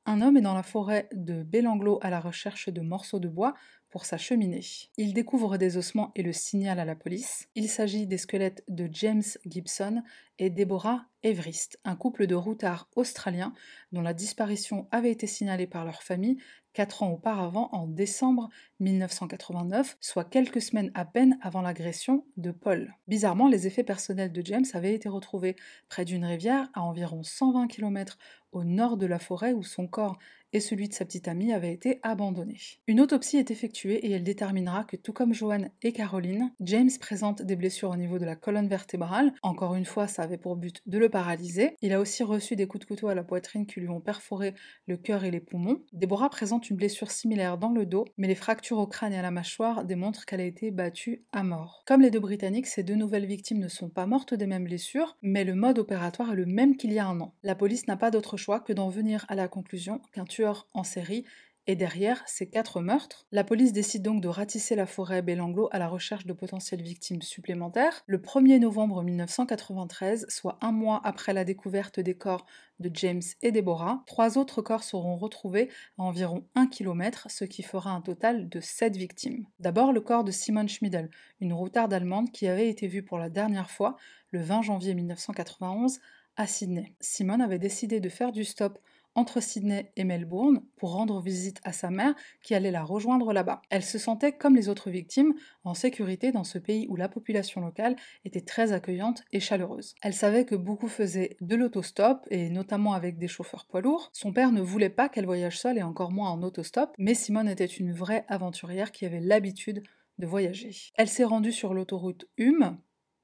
un 0.06 0.22
homme 0.22 0.36
est 0.36 0.42
dans 0.42 0.54
la 0.54 0.62
forêt 0.62 1.08
de 1.12 1.42
Belanglo 1.42 1.98
à 2.02 2.10
la 2.10 2.20
recherche 2.20 2.68
de 2.68 2.80
morceaux 2.80 3.20
de 3.20 3.28
bois 3.28 3.54
pour 3.90 4.04
sa 4.04 4.16
cheminée. 4.16 4.64
Il 4.96 5.12
découvre 5.12 5.56
des 5.56 5.76
ossements 5.76 6.12
et 6.14 6.22
le 6.22 6.32
signale 6.32 6.78
à 6.78 6.84
la 6.84 6.94
police. 6.94 7.48
Il 7.54 7.68
s'agit 7.68 8.06
des 8.06 8.18
squelettes 8.18 8.64
de 8.68 8.88
James 8.92 9.22
Gibson 9.46 10.02
et 10.38 10.48
Deborah 10.48 11.06
Everest, 11.22 11.78
un 11.84 11.96
couple 11.96 12.26
de 12.26 12.34
routards 12.34 12.88
australiens 12.96 13.52
dont 13.92 14.00
la 14.00 14.14
disparition 14.14 14.88
avait 14.90 15.10
été 15.10 15.26
signalée 15.26 15.66
par 15.66 15.84
leur 15.84 16.02
famille 16.02 16.38
quatre 16.72 17.02
ans 17.02 17.10
auparavant, 17.12 17.68
en 17.72 17.86
décembre 17.86 18.48
1989, 18.80 19.96
soit 20.00 20.24
quelques 20.24 20.62
semaines 20.62 20.90
à 20.94 21.04
peine 21.04 21.38
avant 21.42 21.62
l'agression 21.62 22.24
de 22.36 22.50
Paul. 22.50 22.94
Bizarrement, 23.08 23.48
les 23.48 23.66
effets 23.66 23.84
personnels 23.84 24.32
de 24.32 24.42
James 24.44 24.64
avaient 24.74 24.94
été 24.94 25.08
retrouvés 25.08 25.56
près 25.88 26.04
d'une 26.04 26.24
rivière 26.24 26.68
à 26.74 26.82
environ 26.82 27.22
120 27.22 27.68
km 27.68 28.18
au 28.52 28.64
nord 28.64 28.96
de 28.96 29.06
la 29.06 29.18
forêt 29.18 29.52
où 29.52 29.62
son 29.62 29.86
corps 29.86 30.18
et 30.52 30.60
celui 30.60 30.88
de 30.88 30.94
sa 30.94 31.04
petite 31.04 31.28
amie 31.28 31.52
avait 31.52 31.72
été 31.72 32.00
abandonné. 32.02 32.58
Une 32.86 33.00
autopsie 33.00 33.36
est 33.36 33.50
effectuée 33.50 34.06
et 34.06 34.10
elle 34.10 34.24
déterminera 34.24 34.84
que 34.84 34.96
tout 34.96 35.12
comme 35.12 35.32
Joanne 35.32 35.70
et 35.82 35.92
Caroline, 35.92 36.52
James 36.60 36.90
présente 37.00 37.42
des 37.42 37.56
blessures 37.56 37.90
au 37.90 37.96
niveau 37.96 38.18
de 38.18 38.24
la 38.24 38.36
colonne 38.36 38.68
vertébrale. 38.68 39.32
Encore 39.42 39.74
une 39.74 39.84
fois, 39.84 40.08
ça 40.08 40.22
avait 40.22 40.38
pour 40.38 40.56
but 40.56 40.82
de 40.86 40.98
le 40.98 41.08
paralyser. 41.08 41.76
Il 41.82 41.92
a 41.92 42.00
aussi 42.00 42.22
reçu 42.22 42.56
des 42.56 42.66
coups 42.66 42.84
de 42.84 42.88
couteau 42.88 43.08
à 43.08 43.14
la 43.14 43.22
poitrine 43.22 43.66
qui 43.66 43.80
lui 43.80 43.88
ont 43.88 44.00
perforé 44.00 44.54
le 44.86 44.96
cœur 44.96 45.24
et 45.24 45.30
les 45.30 45.40
poumons. 45.40 45.82
Deborah 45.92 46.30
présente 46.30 46.68
une 46.68 46.76
blessure 46.76 47.10
similaire 47.10 47.58
dans 47.58 47.70
le 47.70 47.86
dos, 47.86 48.06
mais 48.18 48.26
les 48.26 48.34
fractures 48.34 48.69
au 48.78 48.86
crâne 48.86 49.12
et 49.12 49.18
à 49.18 49.22
la 49.22 49.30
mâchoire 49.30 49.84
démontrent 49.84 50.24
qu'elle 50.24 50.40
a 50.40 50.44
été 50.44 50.70
battue 50.70 51.24
à 51.32 51.42
mort. 51.42 51.82
Comme 51.86 52.02
les 52.02 52.10
deux 52.10 52.20
Britanniques, 52.20 52.66
ces 52.66 52.82
deux 52.82 52.94
nouvelles 52.94 53.26
victimes 53.26 53.58
ne 53.58 53.68
sont 53.68 53.88
pas 53.88 54.06
mortes 54.06 54.34
des 54.34 54.46
mêmes 54.46 54.64
blessures, 54.64 55.16
mais 55.22 55.44
le 55.44 55.54
mode 55.54 55.78
opératoire 55.78 56.32
est 56.32 56.36
le 56.36 56.46
même 56.46 56.76
qu'il 56.76 56.92
y 56.92 56.98
a 56.98 57.06
un 57.06 57.20
an. 57.20 57.34
La 57.42 57.54
police 57.54 57.88
n'a 57.88 57.96
pas 57.96 58.10
d'autre 58.10 58.36
choix 58.36 58.60
que 58.60 58.72
d'en 58.72 58.88
venir 58.88 59.24
à 59.28 59.34
la 59.34 59.48
conclusion 59.48 60.00
qu'un 60.12 60.24
tueur 60.24 60.68
en 60.74 60.84
série 60.84 61.24
et 61.70 61.76
derrière 61.76 62.20
ces 62.26 62.48
quatre 62.48 62.80
meurtres, 62.80 63.28
la 63.30 63.44
police 63.44 63.72
décide 63.72 64.02
donc 64.02 64.20
de 64.20 64.26
ratisser 64.26 64.74
la 64.74 64.86
forêt 64.86 65.22
Belanglo 65.22 65.68
à 65.70 65.78
la 65.78 65.86
recherche 65.86 66.26
de 66.26 66.32
potentielles 66.32 66.82
victimes 66.82 67.22
supplémentaires. 67.22 68.02
Le 68.08 68.18
1er 68.18 68.58
novembre 68.58 69.04
1993, 69.04 70.26
soit 70.28 70.58
un 70.62 70.72
mois 70.72 71.00
après 71.04 71.32
la 71.32 71.44
découverte 71.44 72.00
des 72.00 72.14
corps 72.14 72.44
de 72.80 72.90
James 72.94 73.22
et 73.42 73.52
Deborah, 73.52 74.02
trois 74.08 74.36
autres 74.36 74.62
corps 74.62 74.82
seront 74.82 75.16
retrouvés 75.16 75.68
à 75.96 76.02
environ 76.02 76.44
1 76.56 76.66
km, 76.66 77.28
ce 77.30 77.44
qui 77.44 77.62
fera 77.62 77.92
un 77.92 78.00
total 78.00 78.48
de 78.48 78.58
7 78.58 78.96
victimes. 78.96 79.46
D'abord 79.60 79.92
le 79.92 80.00
corps 80.00 80.24
de 80.24 80.32
Simone 80.32 80.68
Schmidl, 80.68 81.08
une 81.40 81.52
routarde 81.52 81.92
allemande 81.94 82.32
qui 82.32 82.48
avait 82.48 82.68
été 82.68 82.88
vue 82.88 83.04
pour 83.04 83.18
la 83.18 83.30
dernière 83.30 83.70
fois 83.70 83.96
le 84.32 84.42
20 84.42 84.62
janvier 84.62 84.94
1991 84.94 86.00
à 86.36 86.48
Sydney. 86.48 86.94
Simone 86.98 87.42
avait 87.42 87.60
décidé 87.60 88.00
de 88.00 88.08
faire 88.08 88.32
du 88.32 88.44
stop 88.44 88.80
entre 89.20 89.42
Sydney 89.42 89.92
et 89.96 90.04
Melbourne 90.04 90.62
pour 90.76 90.92
rendre 90.92 91.20
visite 91.20 91.60
à 91.62 91.72
sa 91.72 91.90
mère 91.90 92.14
qui 92.42 92.54
allait 92.54 92.70
la 92.70 92.82
rejoindre 92.82 93.34
là-bas. 93.34 93.60
Elle 93.68 93.82
se 93.82 93.98
sentait, 93.98 94.32
comme 94.32 94.56
les 94.56 94.70
autres 94.70 94.88
victimes, 94.88 95.34
en 95.62 95.74
sécurité 95.74 96.32
dans 96.32 96.42
ce 96.42 96.58
pays 96.58 96.86
où 96.88 96.96
la 96.96 97.10
population 97.10 97.60
locale 97.60 97.96
était 98.24 98.40
très 98.40 98.72
accueillante 98.72 99.22
et 99.32 99.38
chaleureuse. 99.40 99.94
Elle 100.02 100.14
savait 100.14 100.46
que 100.46 100.54
beaucoup 100.54 100.88
faisaient 100.88 101.36
de 101.42 101.54
l'autostop 101.54 102.26
et 102.30 102.48
notamment 102.48 102.94
avec 102.94 103.18
des 103.18 103.28
chauffeurs 103.28 103.66
poids 103.66 103.82
lourds. 103.82 104.08
Son 104.14 104.32
père 104.32 104.52
ne 104.52 104.62
voulait 104.62 104.88
pas 104.88 105.10
qu'elle 105.10 105.26
voyage 105.26 105.58
seule 105.58 105.76
et 105.76 105.82
encore 105.82 106.12
moins 106.12 106.30
en 106.30 106.42
autostop, 106.42 106.94
mais 106.96 107.14
Simone 107.14 107.48
était 107.48 107.66
une 107.66 107.92
vraie 107.92 108.24
aventurière 108.28 108.90
qui 108.90 109.04
avait 109.04 109.20
l'habitude 109.20 109.82
de 110.18 110.26
voyager. 110.26 110.70
Elle 110.94 111.08
s'est 111.08 111.24
rendue 111.24 111.52
sur 111.52 111.74
l'autoroute 111.74 112.26
Hume, 112.38 112.78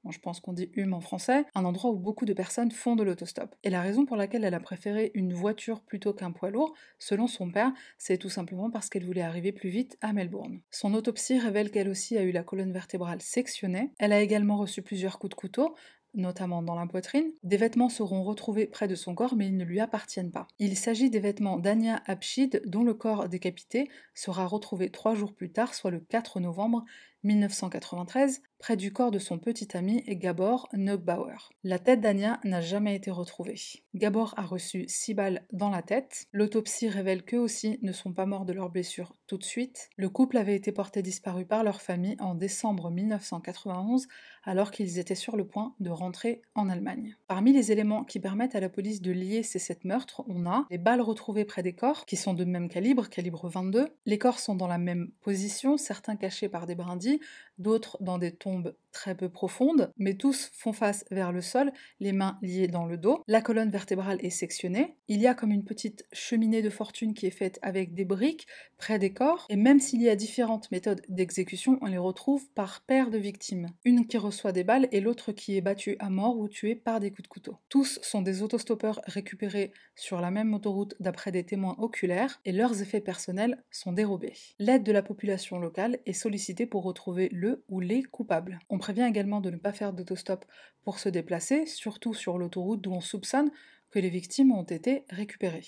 je 0.09 0.19
pense 0.19 0.39
qu'on 0.39 0.53
dit 0.53 0.69
Hume 0.75 0.93
en 0.93 1.01
français, 1.01 1.45
un 1.55 1.65
endroit 1.65 1.91
où 1.91 1.97
beaucoup 1.97 2.25
de 2.25 2.33
personnes 2.33 2.71
font 2.71 2.95
de 2.95 3.03
l'autostop. 3.03 3.55
Et 3.63 3.69
la 3.69 3.81
raison 3.81 4.05
pour 4.05 4.15
laquelle 4.15 4.43
elle 4.43 4.53
a 4.53 4.59
préféré 4.59 5.11
une 5.13 5.33
voiture 5.33 5.81
plutôt 5.81 6.13
qu'un 6.13 6.31
poids 6.31 6.49
lourd, 6.49 6.73
selon 6.99 7.27
son 7.27 7.51
père, 7.51 7.73
c'est 7.97 8.17
tout 8.17 8.29
simplement 8.29 8.69
parce 8.69 8.89
qu'elle 8.89 9.05
voulait 9.05 9.21
arriver 9.21 9.51
plus 9.51 9.69
vite 9.69 9.97
à 10.01 10.13
Melbourne. 10.13 10.61
Son 10.71 10.93
autopsie 10.93 11.39
révèle 11.39 11.71
qu'elle 11.71 11.89
aussi 11.89 12.17
a 12.17 12.23
eu 12.23 12.31
la 12.31 12.43
colonne 12.43 12.71
vertébrale 12.71 13.21
sectionnée. 13.21 13.91
Elle 13.99 14.13
a 14.13 14.21
également 14.21 14.57
reçu 14.57 14.81
plusieurs 14.81 15.19
coups 15.19 15.31
de 15.31 15.35
couteau, 15.35 15.75
notamment 16.13 16.61
dans 16.61 16.75
la 16.75 16.87
poitrine. 16.87 17.31
Des 17.43 17.57
vêtements 17.57 17.89
seront 17.89 18.23
retrouvés 18.23 18.65
près 18.65 18.87
de 18.87 18.95
son 18.95 19.15
corps, 19.15 19.35
mais 19.35 19.47
ils 19.47 19.57
ne 19.57 19.63
lui 19.63 19.79
appartiennent 19.79 20.31
pas. 20.31 20.47
Il 20.59 20.75
s'agit 20.75 21.09
des 21.09 21.19
vêtements 21.19 21.57
d'Anya 21.57 22.01
Abshid, 22.05 22.61
dont 22.65 22.83
le 22.83 22.93
corps 22.93 23.29
décapité 23.29 23.89
sera 24.13 24.45
retrouvé 24.45 24.89
trois 24.89 25.15
jours 25.15 25.33
plus 25.33 25.51
tard, 25.51 25.73
soit 25.73 25.91
le 25.91 25.99
4 25.99 26.39
novembre 26.39 26.83
1993, 27.23 28.41
près 28.59 28.77
du 28.77 28.91
corps 28.91 29.11
de 29.11 29.19
son 29.19 29.37
petit 29.37 29.75
ami 29.77 30.03
Gabor 30.07 30.67
Neugbauer. 30.73 31.49
La 31.63 31.79
tête 31.79 32.01
d'Anya 32.01 32.39
n'a 32.43 32.61
jamais 32.61 32.95
été 32.95 33.11
retrouvée. 33.11 33.55
Gabor 33.95 34.33
a 34.37 34.43
reçu 34.43 34.85
6 34.87 35.13
balles 35.13 35.45
dans 35.51 35.69
la 35.69 35.81
tête. 35.81 36.27
L'autopsie 36.31 36.89
révèle 36.89 37.23
qu'eux 37.23 37.37
aussi 37.37 37.79
ne 37.81 37.91
sont 37.91 38.13
pas 38.13 38.25
morts 38.25 38.45
de 38.45 38.53
leurs 38.53 38.69
blessures 38.69 39.13
tout 39.27 39.37
de 39.37 39.43
suite. 39.43 39.89
Le 39.97 40.09
couple 40.09 40.37
avait 40.37 40.55
été 40.55 40.71
porté 40.71 41.01
disparu 41.01 41.45
par 41.45 41.63
leur 41.63 41.81
famille 41.81 42.15
en 42.19 42.35
décembre 42.35 42.89
1991 42.91 44.07
alors 44.43 44.71
qu'ils 44.71 44.99
étaient 44.99 45.15
sur 45.15 45.35
le 45.35 45.45
point 45.45 45.75
de 45.79 45.89
rentrer 45.89 46.41
en 46.55 46.69
Allemagne. 46.69 47.17
Parmi 47.27 47.51
les 47.51 47.71
éléments 47.71 48.05
qui 48.05 48.19
permettent 48.19 48.55
à 48.55 48.61
la 48.61 48.69
police 48.69 49.01
de 49.01 49.11
lier 49.11 49.43
ces 49.43 49.59
sept 49.59 49.83
meurtres, 49.83 50.23
on 50.27 50.45
a 50.45 50.65
les 50.69 50.77
balles 50.77 51.01
retrouvées 51.01 51.45
près 51.45 51.63
des 51.63 51.73
corps, 51.73 52.05
qui 52.05 52.15
sont 52.15 52.33
de 52.33 52.45
même 52.45 52.69
calibre, 52.69 53.09
calibre 53.09 53.49
22. 53.49 53.89
Les 54.05 54.17
corps 54.17 54.39
sont 54.39 54.55
dans 54.55 54.67
la 54.67 54.77
même 54.77 55.11
position, 55.21 55.75
certains 55.77 56.15
cachés 56.15 56.47
par 56.47 56.65
des 56.65 56.75
brindilles, 56.75 57.19
d'autres 57.57 57.97
dans 58.01 58.17
des 58.17 58.31
tombes 58.47 58.73
très 58.97 59.13
peu 59.13 59.29
profonde, 59.29 59.91
mais 59.97 60.15
tous 60.15 60.49
font 60.55 60.73
face 60.73 61.05
vers 61.11 61.31
le 61.31 61.41
sol, 61.41 61.71
les 61.99 62.13
mains 62.13 62.39
liées 62.41 62.67
dans 62.67 62.87
le 62.87 62.97
dos. 62.97 63.21
La 63.27 63.41
colonne 63.41 63.69
vertébrale 63.69 64.17
est 64.25 64.31
sectionnée. 64.31 64.95
Il 65.07 65.21
y 65.21 65.27
a 65.27 65.35
comme 65.35 65.51
une 65.51 65.63
petite 65.63 66.07
cheminée 66.11 66.63
de 66.63 66.71
fortune 66.71 67.13
qui 67.13 67.27
est 67.27 67.31
faite 67.31 67.59
avec 67.61 67.93
des 67.93 68.05
briques 68.05 68.47
près 68.79 68.97
des 68.97 69.13
corps, 69.13 69.45
et 69.49 69.55
même 69.55 69.79
s'il 69.79 70.01
y 70.01 70.09
a 70.09 70.15
différentes 70.15 70.71
méthodes 70.71 71.03
d'exécution, 71.09 71.77
on 71.81 71.85
les 71.85 71.99
retrouve 71.99 72.49
par 72.55 72.81
paire 72.81 73.11
de 73.11 73.19
victimes. 73.19 73.67
Une 73.85 74.07
qui 74.07 74.17
reçoit 74.17 74.51
des 74.51 74.63
balles 74.63 74.87
et 74.91 74.99
l'autre 74.99 75.31
qui 75.31 75.55
est 75.55 75.61
battue 75.61 75.95
à 75.99 76.09
mort 76.09 76.39
ou 76.39 76.47
tuée 76.47 76.75
par 76.75 76.99
des 76.99 77.11
coups 77.11 77.23
de 77.23 77.27
couteau. 77.27 77.57
Tous 77.69 77.99
sont 78.01 78.23
des 78.23 78.41
autostoppeurs 78.41 79.01
récupérés 79.05 79.71
sur 79.95 80.21
la 80.21 80.31
même 80.31 80.55
autoroute 80.55 80.95
d'après 80.99 81.31
des 81.31 81.43
témoins 81.43 81.75
oculaires, 81.77 82.41
et 82.45 82.51
leurs 82.51 82.81
effets 82.81 83.01
personnels 83.01 83.63
sont 83.69 83.91
dérobés. 83.91 84.33
L'aide 84.57 84.83
de 84.83 84.91
la 84.91 85.03
population 85.03 85.59
locale 85.59 85.99
est 86.07 86.13
sollicitée 86.13 86.65
pour 86.65 86.83
retrouver 86.83 87.29
le 87.31 87.63
ou 87.69 87.79
les 87.79 88.01
coupables. 88.01 88.57
Prévient 88.87 89.09
également 89.09 89.41
de 89.41 89.49
ne 89.49 89.57
pas 89.57 89.73
faire 89.73 89.91
d'autostop 89.91 90.45
pour 90.85 90.97
se 90.99 91.09
déplacer, 91.09 91.65
surtout 91.65 92.13
sur 92.13 92.37
l'autoroute 92.37 92.79
d'où 92.79 92.93
on 92.93 93.01
soupçonne 93.01 93.51
que 93.91 93.99
les 93.99 94.09
victimes 94.09 94.53
ont 94.53 94.63
été 94.63 95.03
récupérées 95.09 95.65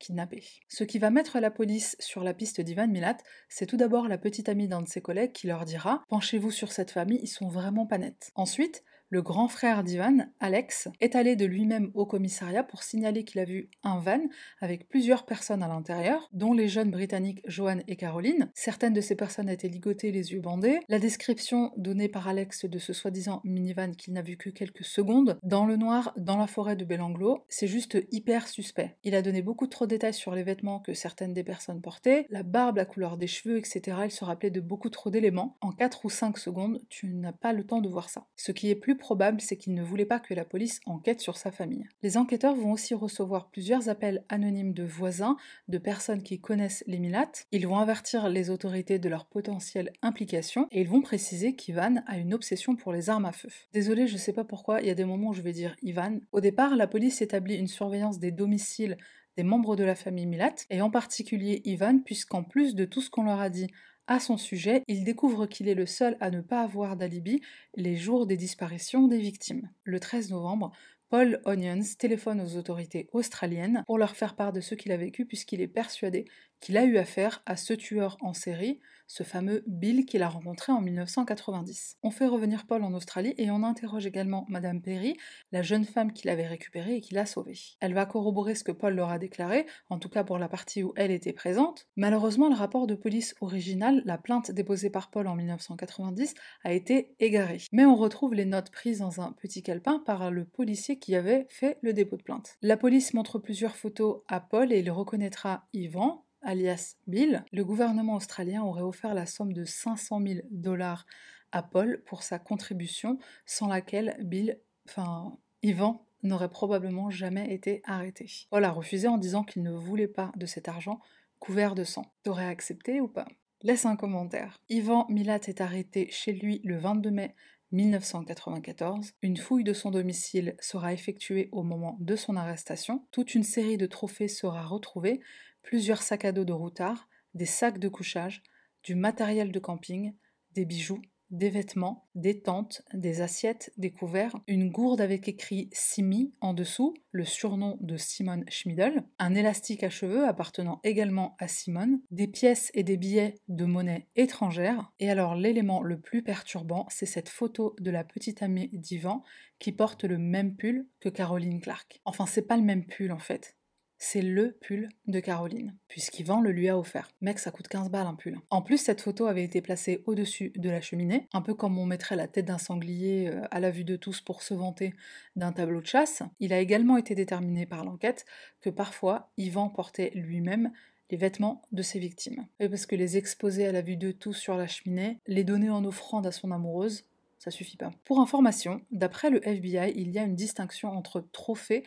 kidnappées. 0.00 0.42
Ce 0.68 0.82
qui 0.82 0.98
va 0.98 1.10
mettre 1.10 1.38
la 1.38 1.52
police 1.52 1.94
sur 2.00 2.24
la 2.24 2.34
piste 2.34 2.60
d'Ivan 2.60 2.88
Milat, 2.88 3.18
c'est 3.48 3.66
tout 3.66 3.76
d'abord 3.76 4.08
la 4.08 4.18
petite 4.18 4.48
amie 4.48 4.66
d'un 4.66 4.82
de 4.82 4.88
ses 4.88 5.00
collègues 5.00 5.30
qui 5.30 5.46
leur 5.46 5.66
dira 5.66 6.02
Penchez-vous 6.08 6.50
sur 6.50 6.72
cette 6.72 6.90
famille, 6.90 7.20
ils 7.22 7.28
sont 7.28 7.48
vraiment 7.48 7.86
pas 7.86 7.98
nets. 7.98 8.32
Ensuite, 8.34 8.82
le 9.10 9.22
grand 9.22 9.48
frère 9.48 9.84
d'Ivan, 9.84 10.26
Alex, 10.38 10.88
est 11.00 11.16
allé 11.16 11.34
de 11.34 11.46
lui-même 11.46 11.90
au 11.94 12.04
commissariat 12.04 12.62
pour 12.62 12.82
signaler 12.82 13.24
qu'il 13.24 13.40
a 13.40 13.44
vu 13.44 13.70
un 13.82 13.98
van 13.98 14.20
avec 14.60 14.88
plusieurs 14.88 15.24
personnes 15.24 15.62
à 15.62 15.68
l'intérieur, 15.68 16.28
dont 16.32 16.52
les 16.52 16.68
jeunes 16.68 16.90
britanniques 16.90 17.40
Joanne 17.46 17.82
et 17.88 17.96
Caroline. 17.96 18.50
Certaines 18.54 18.92
de 18.92 19.00
ces 19.00 19.16
personnes 19.16 19.48
étaient 19.48 19.68
ligotées, 19.68 20.12
les 20.12 20.32
yeux 20.32 20.40
bandés. 20.40 20.80
La 20.88 20.98
description 20.98 21.72
donnée 21.78 22.08
par 22.08 22.28
Alex 22.28 22.66
de 22.66 22.78
ce 22.78 22.92
soi-disant 22.92 23.40
minivan 23.44 23.92
qu'il 23.92 24.12
n'a 24.12 24.22
vu 24.22 24.36
que 24.36 24.50
quelques 24.50 24.84
secondes, 24.84 25.38
dans 25.42 25.64
le 25.64 25.76
noir, 25.76 26.12
dans 26.18 26.36
la 26.36 26.46
forêt 26.46 26.76
de 26.76 26.84
Belanglo, 26.84 27.44
c'est 27.48 27.66
juste 27.66 27.98
hyper 28.12 28.46
suspect. 28.46 28.96
Il 29.04 29.14
a 29.14 29.22
donné 29.22 29.40
beaucoup 29.40 29.68
trop 29.68 29.86
de 29.86 29.90
détails 29.90 30.12
sur 30.12 30.34
les 30.34 30.42
vêtements 30.42 30.80
que 30.80 30.92
certaines 30.92 31.32
des 31.32 31.44
personnes 31.44 31.80
portaient, 31.80 32.26
la 32.28 32.42
barbe, 32.42 32.76
la 32.76 32.84
couleur 32.84 33.16
des 33.16 33.26
cheveux, 33.26 33.56
etc. 33.56 33.96
Il 34.04 34.10
se 34.10 34.24
rappelait 34.24 34.50
de 34.50 34.60
beaucoup 34.60 34.90
trop 34.90 35.08
d'éléments. 35.08 35.56
En 35.62 35.72
4 35.72 36.04
ou 36.04 36.10
5 36.10 36.36
secondes, 36.36 36.82
tu 36.90 37.14
n'as 37.14 37.32
pas 37.32 37.54
le 37.54 37.64
temps 37.64 37.80
de 37.80 37.88
voir 37.88 38.10
ça. 38.10 38.26
Ce 38.36 38.52
qui 38.52 38.68
est 38.68 38.74
plus 38.74 38.97
probable, 38.98 39.40
c'est 39.40 39.56
qu'il 39.56 39.74
ne 39.74 39.82
voulait 39.82 40.04
pas 40.04 40.20
que 40.20 40.34
la 40.34 40.44
police 40.44 40.80
enquête 40.84 41.20
sur 41.20 41.36
sa 41.36 41.50
famille. 41.50 41.88
Les 42.02 42.16
enquêteurs 42.16 42.54
vont 42.54 42.72
aussi 42.72 42.94
recevoir 42.94 43.48
plusieurs 43.48 43.88
appels 43.88 44.24
anonymes 44.28 44.74
de 44.74 44.84
voisins, 44.84 45.36
de 45.68 45.78
personnes 45.78 46.22
qui 46.22 46.40
connaissent 46.40 46.84
les 46.86 46.98
Milates. 46.98 47.46
Ils 47.52 47.66
vont 47.66 47.78
avertir 47.78 48.28
les 48.28 48.50
autorités 48.50 48.98
de 48.98 49.08
leur 49.08 49.26
potentielle 49.26 49.92
implication 50.02 50.66
et 50.70 50.82
ils 50.82 50.88
vont 50.88 51.00
préciser 51.00 51.54
qu'Ivan 51.54 52.02
a 52.06 52.18
une 52.18 52.34
obsession 52.34 52.76
pour 52.76 52.92
les 52.92 53.08
armes 53.08 53.26
à 53.26 53.32
feu. 53.32 53.48
Désolé, 53.72 54.06
je 54.06 54.16
sais 54.16 54.32
pas 54.32 54.44
pourquoi, 54.44 54.80
il 54.80 54.86
y 54.86 54.90
a 54.90 54.94
des 54.94 55.04
moments 55.04 55.30
où 55.30 55.34
je 55.34 55.42
vais 55.42 55.52
dire 55.52 55.74
Ivan. 55.82 56.18
Au 56.32 56.40
départ, 56.40 56.76
la 56.76 56.86
police 56.86 57.22
établit 57.22 57.56
une 57.56 57.68
surveillance 57.68 58.18
des 58.18 58.32
domiciles 58.32 58.98
des 59.38 59.44
membres 59.44 59.76
de 59.76 59.84
la 59.84 59.94
famille 59.94 60.26
Milat, 60.26 60.66
et 60.68 60.82
en 60.82 60.90
particulier 60.90 61.62
Ivan, 61.64 62.00
puisqu'en 62.04 62.42
plus 62.42 62.74
de 62.74 62.84
tout 62.84 63.00
ce 63.00 63.08
qu'on 63.08 63.22
leur 63.22 63.38
a 63.38 63.50
dit 63.50 63.68
à 64.08 64.18
son 64.20 64.36
sujet, 64.36 64.82
il 64.88 65.04
découvre 65.04 65.46
qu'il 65.46 65.68
est 65.68 65.74
le 65.74 65.86
seul 65.86 66.16
à 66.20 66.30
ne 66.30 66.40
pas 66.40 66.62
avoir 66.62 66.96
d'alibi 66.96 67.40
les 67.76 67.96
jours 67.96 68.26
des 68.26 68.36
disparitions 68.36 69.06
des 69.06 69.18
victimes. 69.18 69.70
Le 69.84 70.00
13 70.00 70.30
novembre, 70.30 70.72
Paul 71.10 71.40
Onions 71.44 71.82
téléphone 71.98 72.40
aux 72.40 72.56
autorités 72.56 73.08
australiennes 73.12 73.84
pour 73.86 73.98
leur 73.98 74.16
faire 74.16 74.34
part 74.34 74.52
de 74.52 74.60
ce 74.60 74.74
qu'il 74.74 74.92
a 74.92 74.96
vécu 74.96 75.26
puisqu'il 75.26 75.60
est 75.60 75.68
persuadé 75.68 76.24
qu'il 76.60 76.76
a 76.76 76.84
eu 76.84 76.96
affaire 76.98 77.42
à 77.46 77.56
ce 77.56 77.74
tueur 77.74 78.16
en 78.20 78.32
série, 78.34 78.80
ce 79.08 79.22
fameux 79.24 79.64
Bill 79.66 80.06
qu'il 80.06 80.22
a 80.22 80.28
rencontré 80.28 80.70
en 80.70 80.80
1990. 80.80 81.96
On 82.02 82.10
fait 82.10 82.26
revenir 82.26 82.66
Paul 82.66 82.84
en 82.84 82.94
Australie 82.94 83.34
et 83.38 83.50
on 83.50 83.64
interroge 83.64 84.06
également 84.06 84.46
Madame 84.48 84.80
Perry, 84.80 85.16
la 85.50 85.62
jeune 85.62 85.84
femme 85.84 86.12
qu'il 86.12 86.30
avait 86.30 86.46
récupérée 86.46 86.96
et 86.96 87.00
qu'il 87.00 87.18
a 87.18 87.26
sauvée. 87.26 87.58
Elle 87.80 87.94
va 87.94 88.06
corroborer 88.06 88.54
ce 88.54 88.62
que 88.62 88.72
Paul 88.72 88.94
leur 88.94 89.10
a 89.10 89.18
déclaré, 89.18 89.66
en 89.88 89.98
tout 89.98 90.08
cas 90.08 90.22
pour 90.22 90.38
la 90.38 90.48
partie 90.48 90.82
où 90.82 90.92
elle 90.96 91.10
était 91.10 91.32
présente. 91.32 91.88
Malheureusement, 91.96 92.48
le 92.48 92.54
rapport 92.54 92.86
de 92.86 92.94
police 92.94 93.34
original, 93.40 94.02
la 94.04 94.18
plainte 94.18 94.50
déposée 94.50 94.90
par 94.90 95.10
Paul 95.10 95.26
en 95.26 95.34
1990, 95.34 96.34
a 96.62 96.72
été 96.72 97.14
égaré. 97.18 97.58
Mais 97.72 97.86
on 97.86 97.96
retrouve 97.96 98.34
les 98.34 98.44
notes 98.44 98.70
prises 98.70 98.98
dans 98.98 99.20
un 99.20 99.32
petit 99.32 99.62
calepin 99.62 100.02
par 100.04 100.30
le 100.30 100.44
policier 100.44 100.98
qui 100.98 101.16
avait 101.16 101.46
fait 101.48 101.78
le 101.80 101.92
dépôt 101.94 102.16
de 102.16 102.22
plainte. 102.22 102.56
La 102.62 102.76
police 102.76 103.14
montre 103.14 103.38
plusieurs 103.38 103.76
photos 103.76 104.20
à 104.28 104.40
Paul 104.40 104.72
et 104.72 104.80
il 104.80 104.90
reconnaîtra 104.90 105.66
Yvan, 105.72 106.24
alias 106.42 106.96
Bill, 107.06 107.44
le 107.52 107.64
gouvernement 107.64 108.16
australien 108.16 108.62
aurait 108.62 108.82
offert 108.82 109.14
la 109.14 109.26
somme 109.26 109.52
de 109.52 109.64
500 109.64 110.20
000 110.26 110.40
dollars 110.50 111.06
à 111.52 111.62
Paul 111.62 112.02
pour 112.06 112.22
sa 112.22 112.38
contribution, 112.38 113.18
sans 113.46 113.68
laquelle 113.68 114.16
Bill, 114.20 114.58
enfin 114.88 115.36
Ivan, 115.62 116.04
n'aurait 116.22 116.50
probablement 116.50 117.10
jamais 117.10 117.52
été 117.52 117.80
arrêté. 117.84 118.30
Paul 118.50 118.64
a 118.64 118.70
refusé 118.70 119.08
en 119.08 119.18
disant 119.18 119.44
qu'il 119.44 119.62
ne 119.62 119.72
voulait 119.72 120.08
pas 120.08 120.32
de 120.36 120.46
cet 120.46 120.68
argent 120.68 121.00
couvert 121.38 121.74
de 121.74 121.84
sang. 121.84 122.12
T'aurais 122.22 122.46
accepté 122.46 123.00
ou 123.00 123.08
pas? 123.08 123.28
Laisse 123.62 123.86
un 123.86 123.96
commentaire. 123.96 124.60
Ivan 124.68 125.06
Milat 125.08 125.40
est 125.46 125.60
arrêté 125.60 126.08
chez 126.10 126.32
lui 126.32 126.60
le 126.64 126.78
22 126.78 127.10
mai 127.10 127.34
1994. 127.72 129.12
Une 129.22 129.36
fouille 129.36 129.64
de 129.64 129.72
son 129.72 129.90
domicile 129.90 130.56
sera 130.60 130.92
effectuée 130.92 131.48
au 131.52 131.62
moment 131.62 131.96
de 132.00 132.16
son 132.16 132.36
arrestation. 132.36 133.06
Toute 133.10 133.34
une 133.34 133.42
série 133.42 133.76
de 133.76 133.86
trophées 133.86 134.28
sera 134.28 134.62
retrouvée, 134.62 135.20
plusieurs 135.68 136.00
sacs 136.00 136.24
à 136.24 136.32
dos 136.32 136.46
de 136.46 136.54
routard, 136.54 137.10
des 137.34 137.44
sacs 137.44 137.78
de 137.78 137.90
couchage, 137.90 138.42
du 138.84 138.94
matériel 138.94 139.52
de 139.52 139.58
camping, 139.58 140.14
des 140.54 140.64
bijoux, 140.64 141.02
des 141.28 141.50
vêtements, 141.50 142.08
des 142.14 142.40
tentes, 142.40 142.80
des 142.94 143.20
assiettes, 143.20 143.70
des 143.76 143.90
couverts, 143.90 144.34
une 144.46 144.70
gourde 144.70 145.02
avec 145.02 145.28
écrit 145.28 145.68
Simi 145.74 146.32
en 146.40 146.54
dessous, 146.54 146.94
le 147.10 147.26
surnom 147.26 147.76
de 147.82 147.98
Simone 147.98 148.46
Schmidl, 148.48 149.04
un 149.18 149.34
élastique 149.34 149.84
à 149.84 149.90
cheveux 149.90 150.26
appartenant 150.26 150.80
également 150.84 151.36
à 151.38 151.48
Simone, 151.48 152.00
des 152.10 152.28
pièces 152.28 152.70
et 152.72 152.82
des 152.82 152.96
billets 152.96 153.34
de 153.48 153.66
monnaie 153.66 154.08
étrangère. 154.16 154.90
Et 155.00 155.10
alors 155.10 155.34
l'élément 155.34 155.82
le 155.82 156.00
plus 156.00 156.22
perturbant, 156.22 156.86
c'est 156.88 157.04
cette 157.04 157.28
photo 157.28 157.76
de 157.78 157.90
la 157.90 158.04
petite 158.04 158.42
amie 158.42 158.70
d'Ivan 158.72 159.22
qui 159.58 159.72
porte 159.72 160.04
le 160.04 160.16
même 160.16 160.56
pull 160.56 160.88
que 160.98 161.10
Caroline 161.10 161.60
Clark. 161.60 162.00
Enfin, 162.06 162.24
c'est 162.24 162.46
pas 162.46 162.56
le 162.56 162.62
même 162.62 162.86
pull 162.86 163.12
en 163.12 163.18
fait 163.18 163.57
c'est 163.98 164.22
le 164.22 164.52
pull 164.60 164.88
de 165.06 165.20
Caroline, 165.20 165.74
puisqu'Yvan 165.88 166.40
le 166.40 166.52
lui 166.52 166.68
a 166.68 166.78
offert. 166.78 167.10
Mec, 167.20 167.38
ça 167.38 167.50
coûte 167.50 167.68
15 167.68 167.90
balles 167.90 168.06
un 168.06 168.14
pull. 168.14 168.38
En 168.50 168.62
plus, 168.62 168.78
cette 168.78 169.00
photo 169.00 169.26
avait 169.26 169.42
été 169.42 169.60
placée 169.60 170.02
au-dessus 170.06 170.52
de 170.56 170.70
la 170.70 170.80
cheminée, 170.80 171.28
un 171.32 171.42
peu 171.42 171.54
comme 171.54 171.78
on 171.78 171.86
mettrait 171.86 172.16
la 172.16 172.28
tête 172.28 172.46
d'un 172.46 172.58
sanglier 172.58 173.28
euh, 173.28 173.42
à 173.50 173.60
la 173.60 173.70
vue 173.70 173.84
de 173.84 173.96
tous 173.96 174.20
pour 174.20 174.42
se 174.42 174.54
vanter 174.54 174.94
d'un 175.36 175.52
tableau 175.52 175.80
de 175.80 175.86
chasse. 175.86 176.22
Il 176.38 176.52
a 176.52 176.60
également 176.60 176.96
été 176.96 177.14
déterminé 177.14 177.66
par 177.66 177.84
l'enquête 177.84 178.24
que 178.60 178.70
parfois, 178.70 179.30
Yvan 179.36 179.68
portait 179.68 180.12
lui-même 180.14 180.70
les 181.10 181.16
vêtements 181.16 181.62
de 181.72 181.82
ses 181.82 181.98
victimes. 181.98 182.46
Et 182.60 182.68
parce 182.68 182.86
que 182.86 182.94
les 182.94 183.16
exposer 183.16 183.66
à 183.66 183.72
la 183.72 183.82
vue 183.82 183.96
de 183.96 184.12
tous 184.12 184.34
sur 184.34 184.56
la 184.56 184.66
cheminée, 184.66 185.18
les 185.26 185.44
donner 185.44 185.70
en 185.70 185.84
offrande 185.84 186.26
à 186.26 186.32
son 186.32 186.50
amoureuse, 186.50 187.04
ça 187.38 187.50
suffit 187.50 187.76
pas. 187.76 187.92
Pour 188.04 188.20
information, 188.20 188.80
d'après 188.90 189.30
le 189.30 189.46
FBI, 189.46 189.92
il 189.96 190.10
y 190.10 190.18
a 190.18 190.24
une 190.24 190.34
distinction 190.34 190.90
entre 190.90 191.20
trophée 191.32 191.84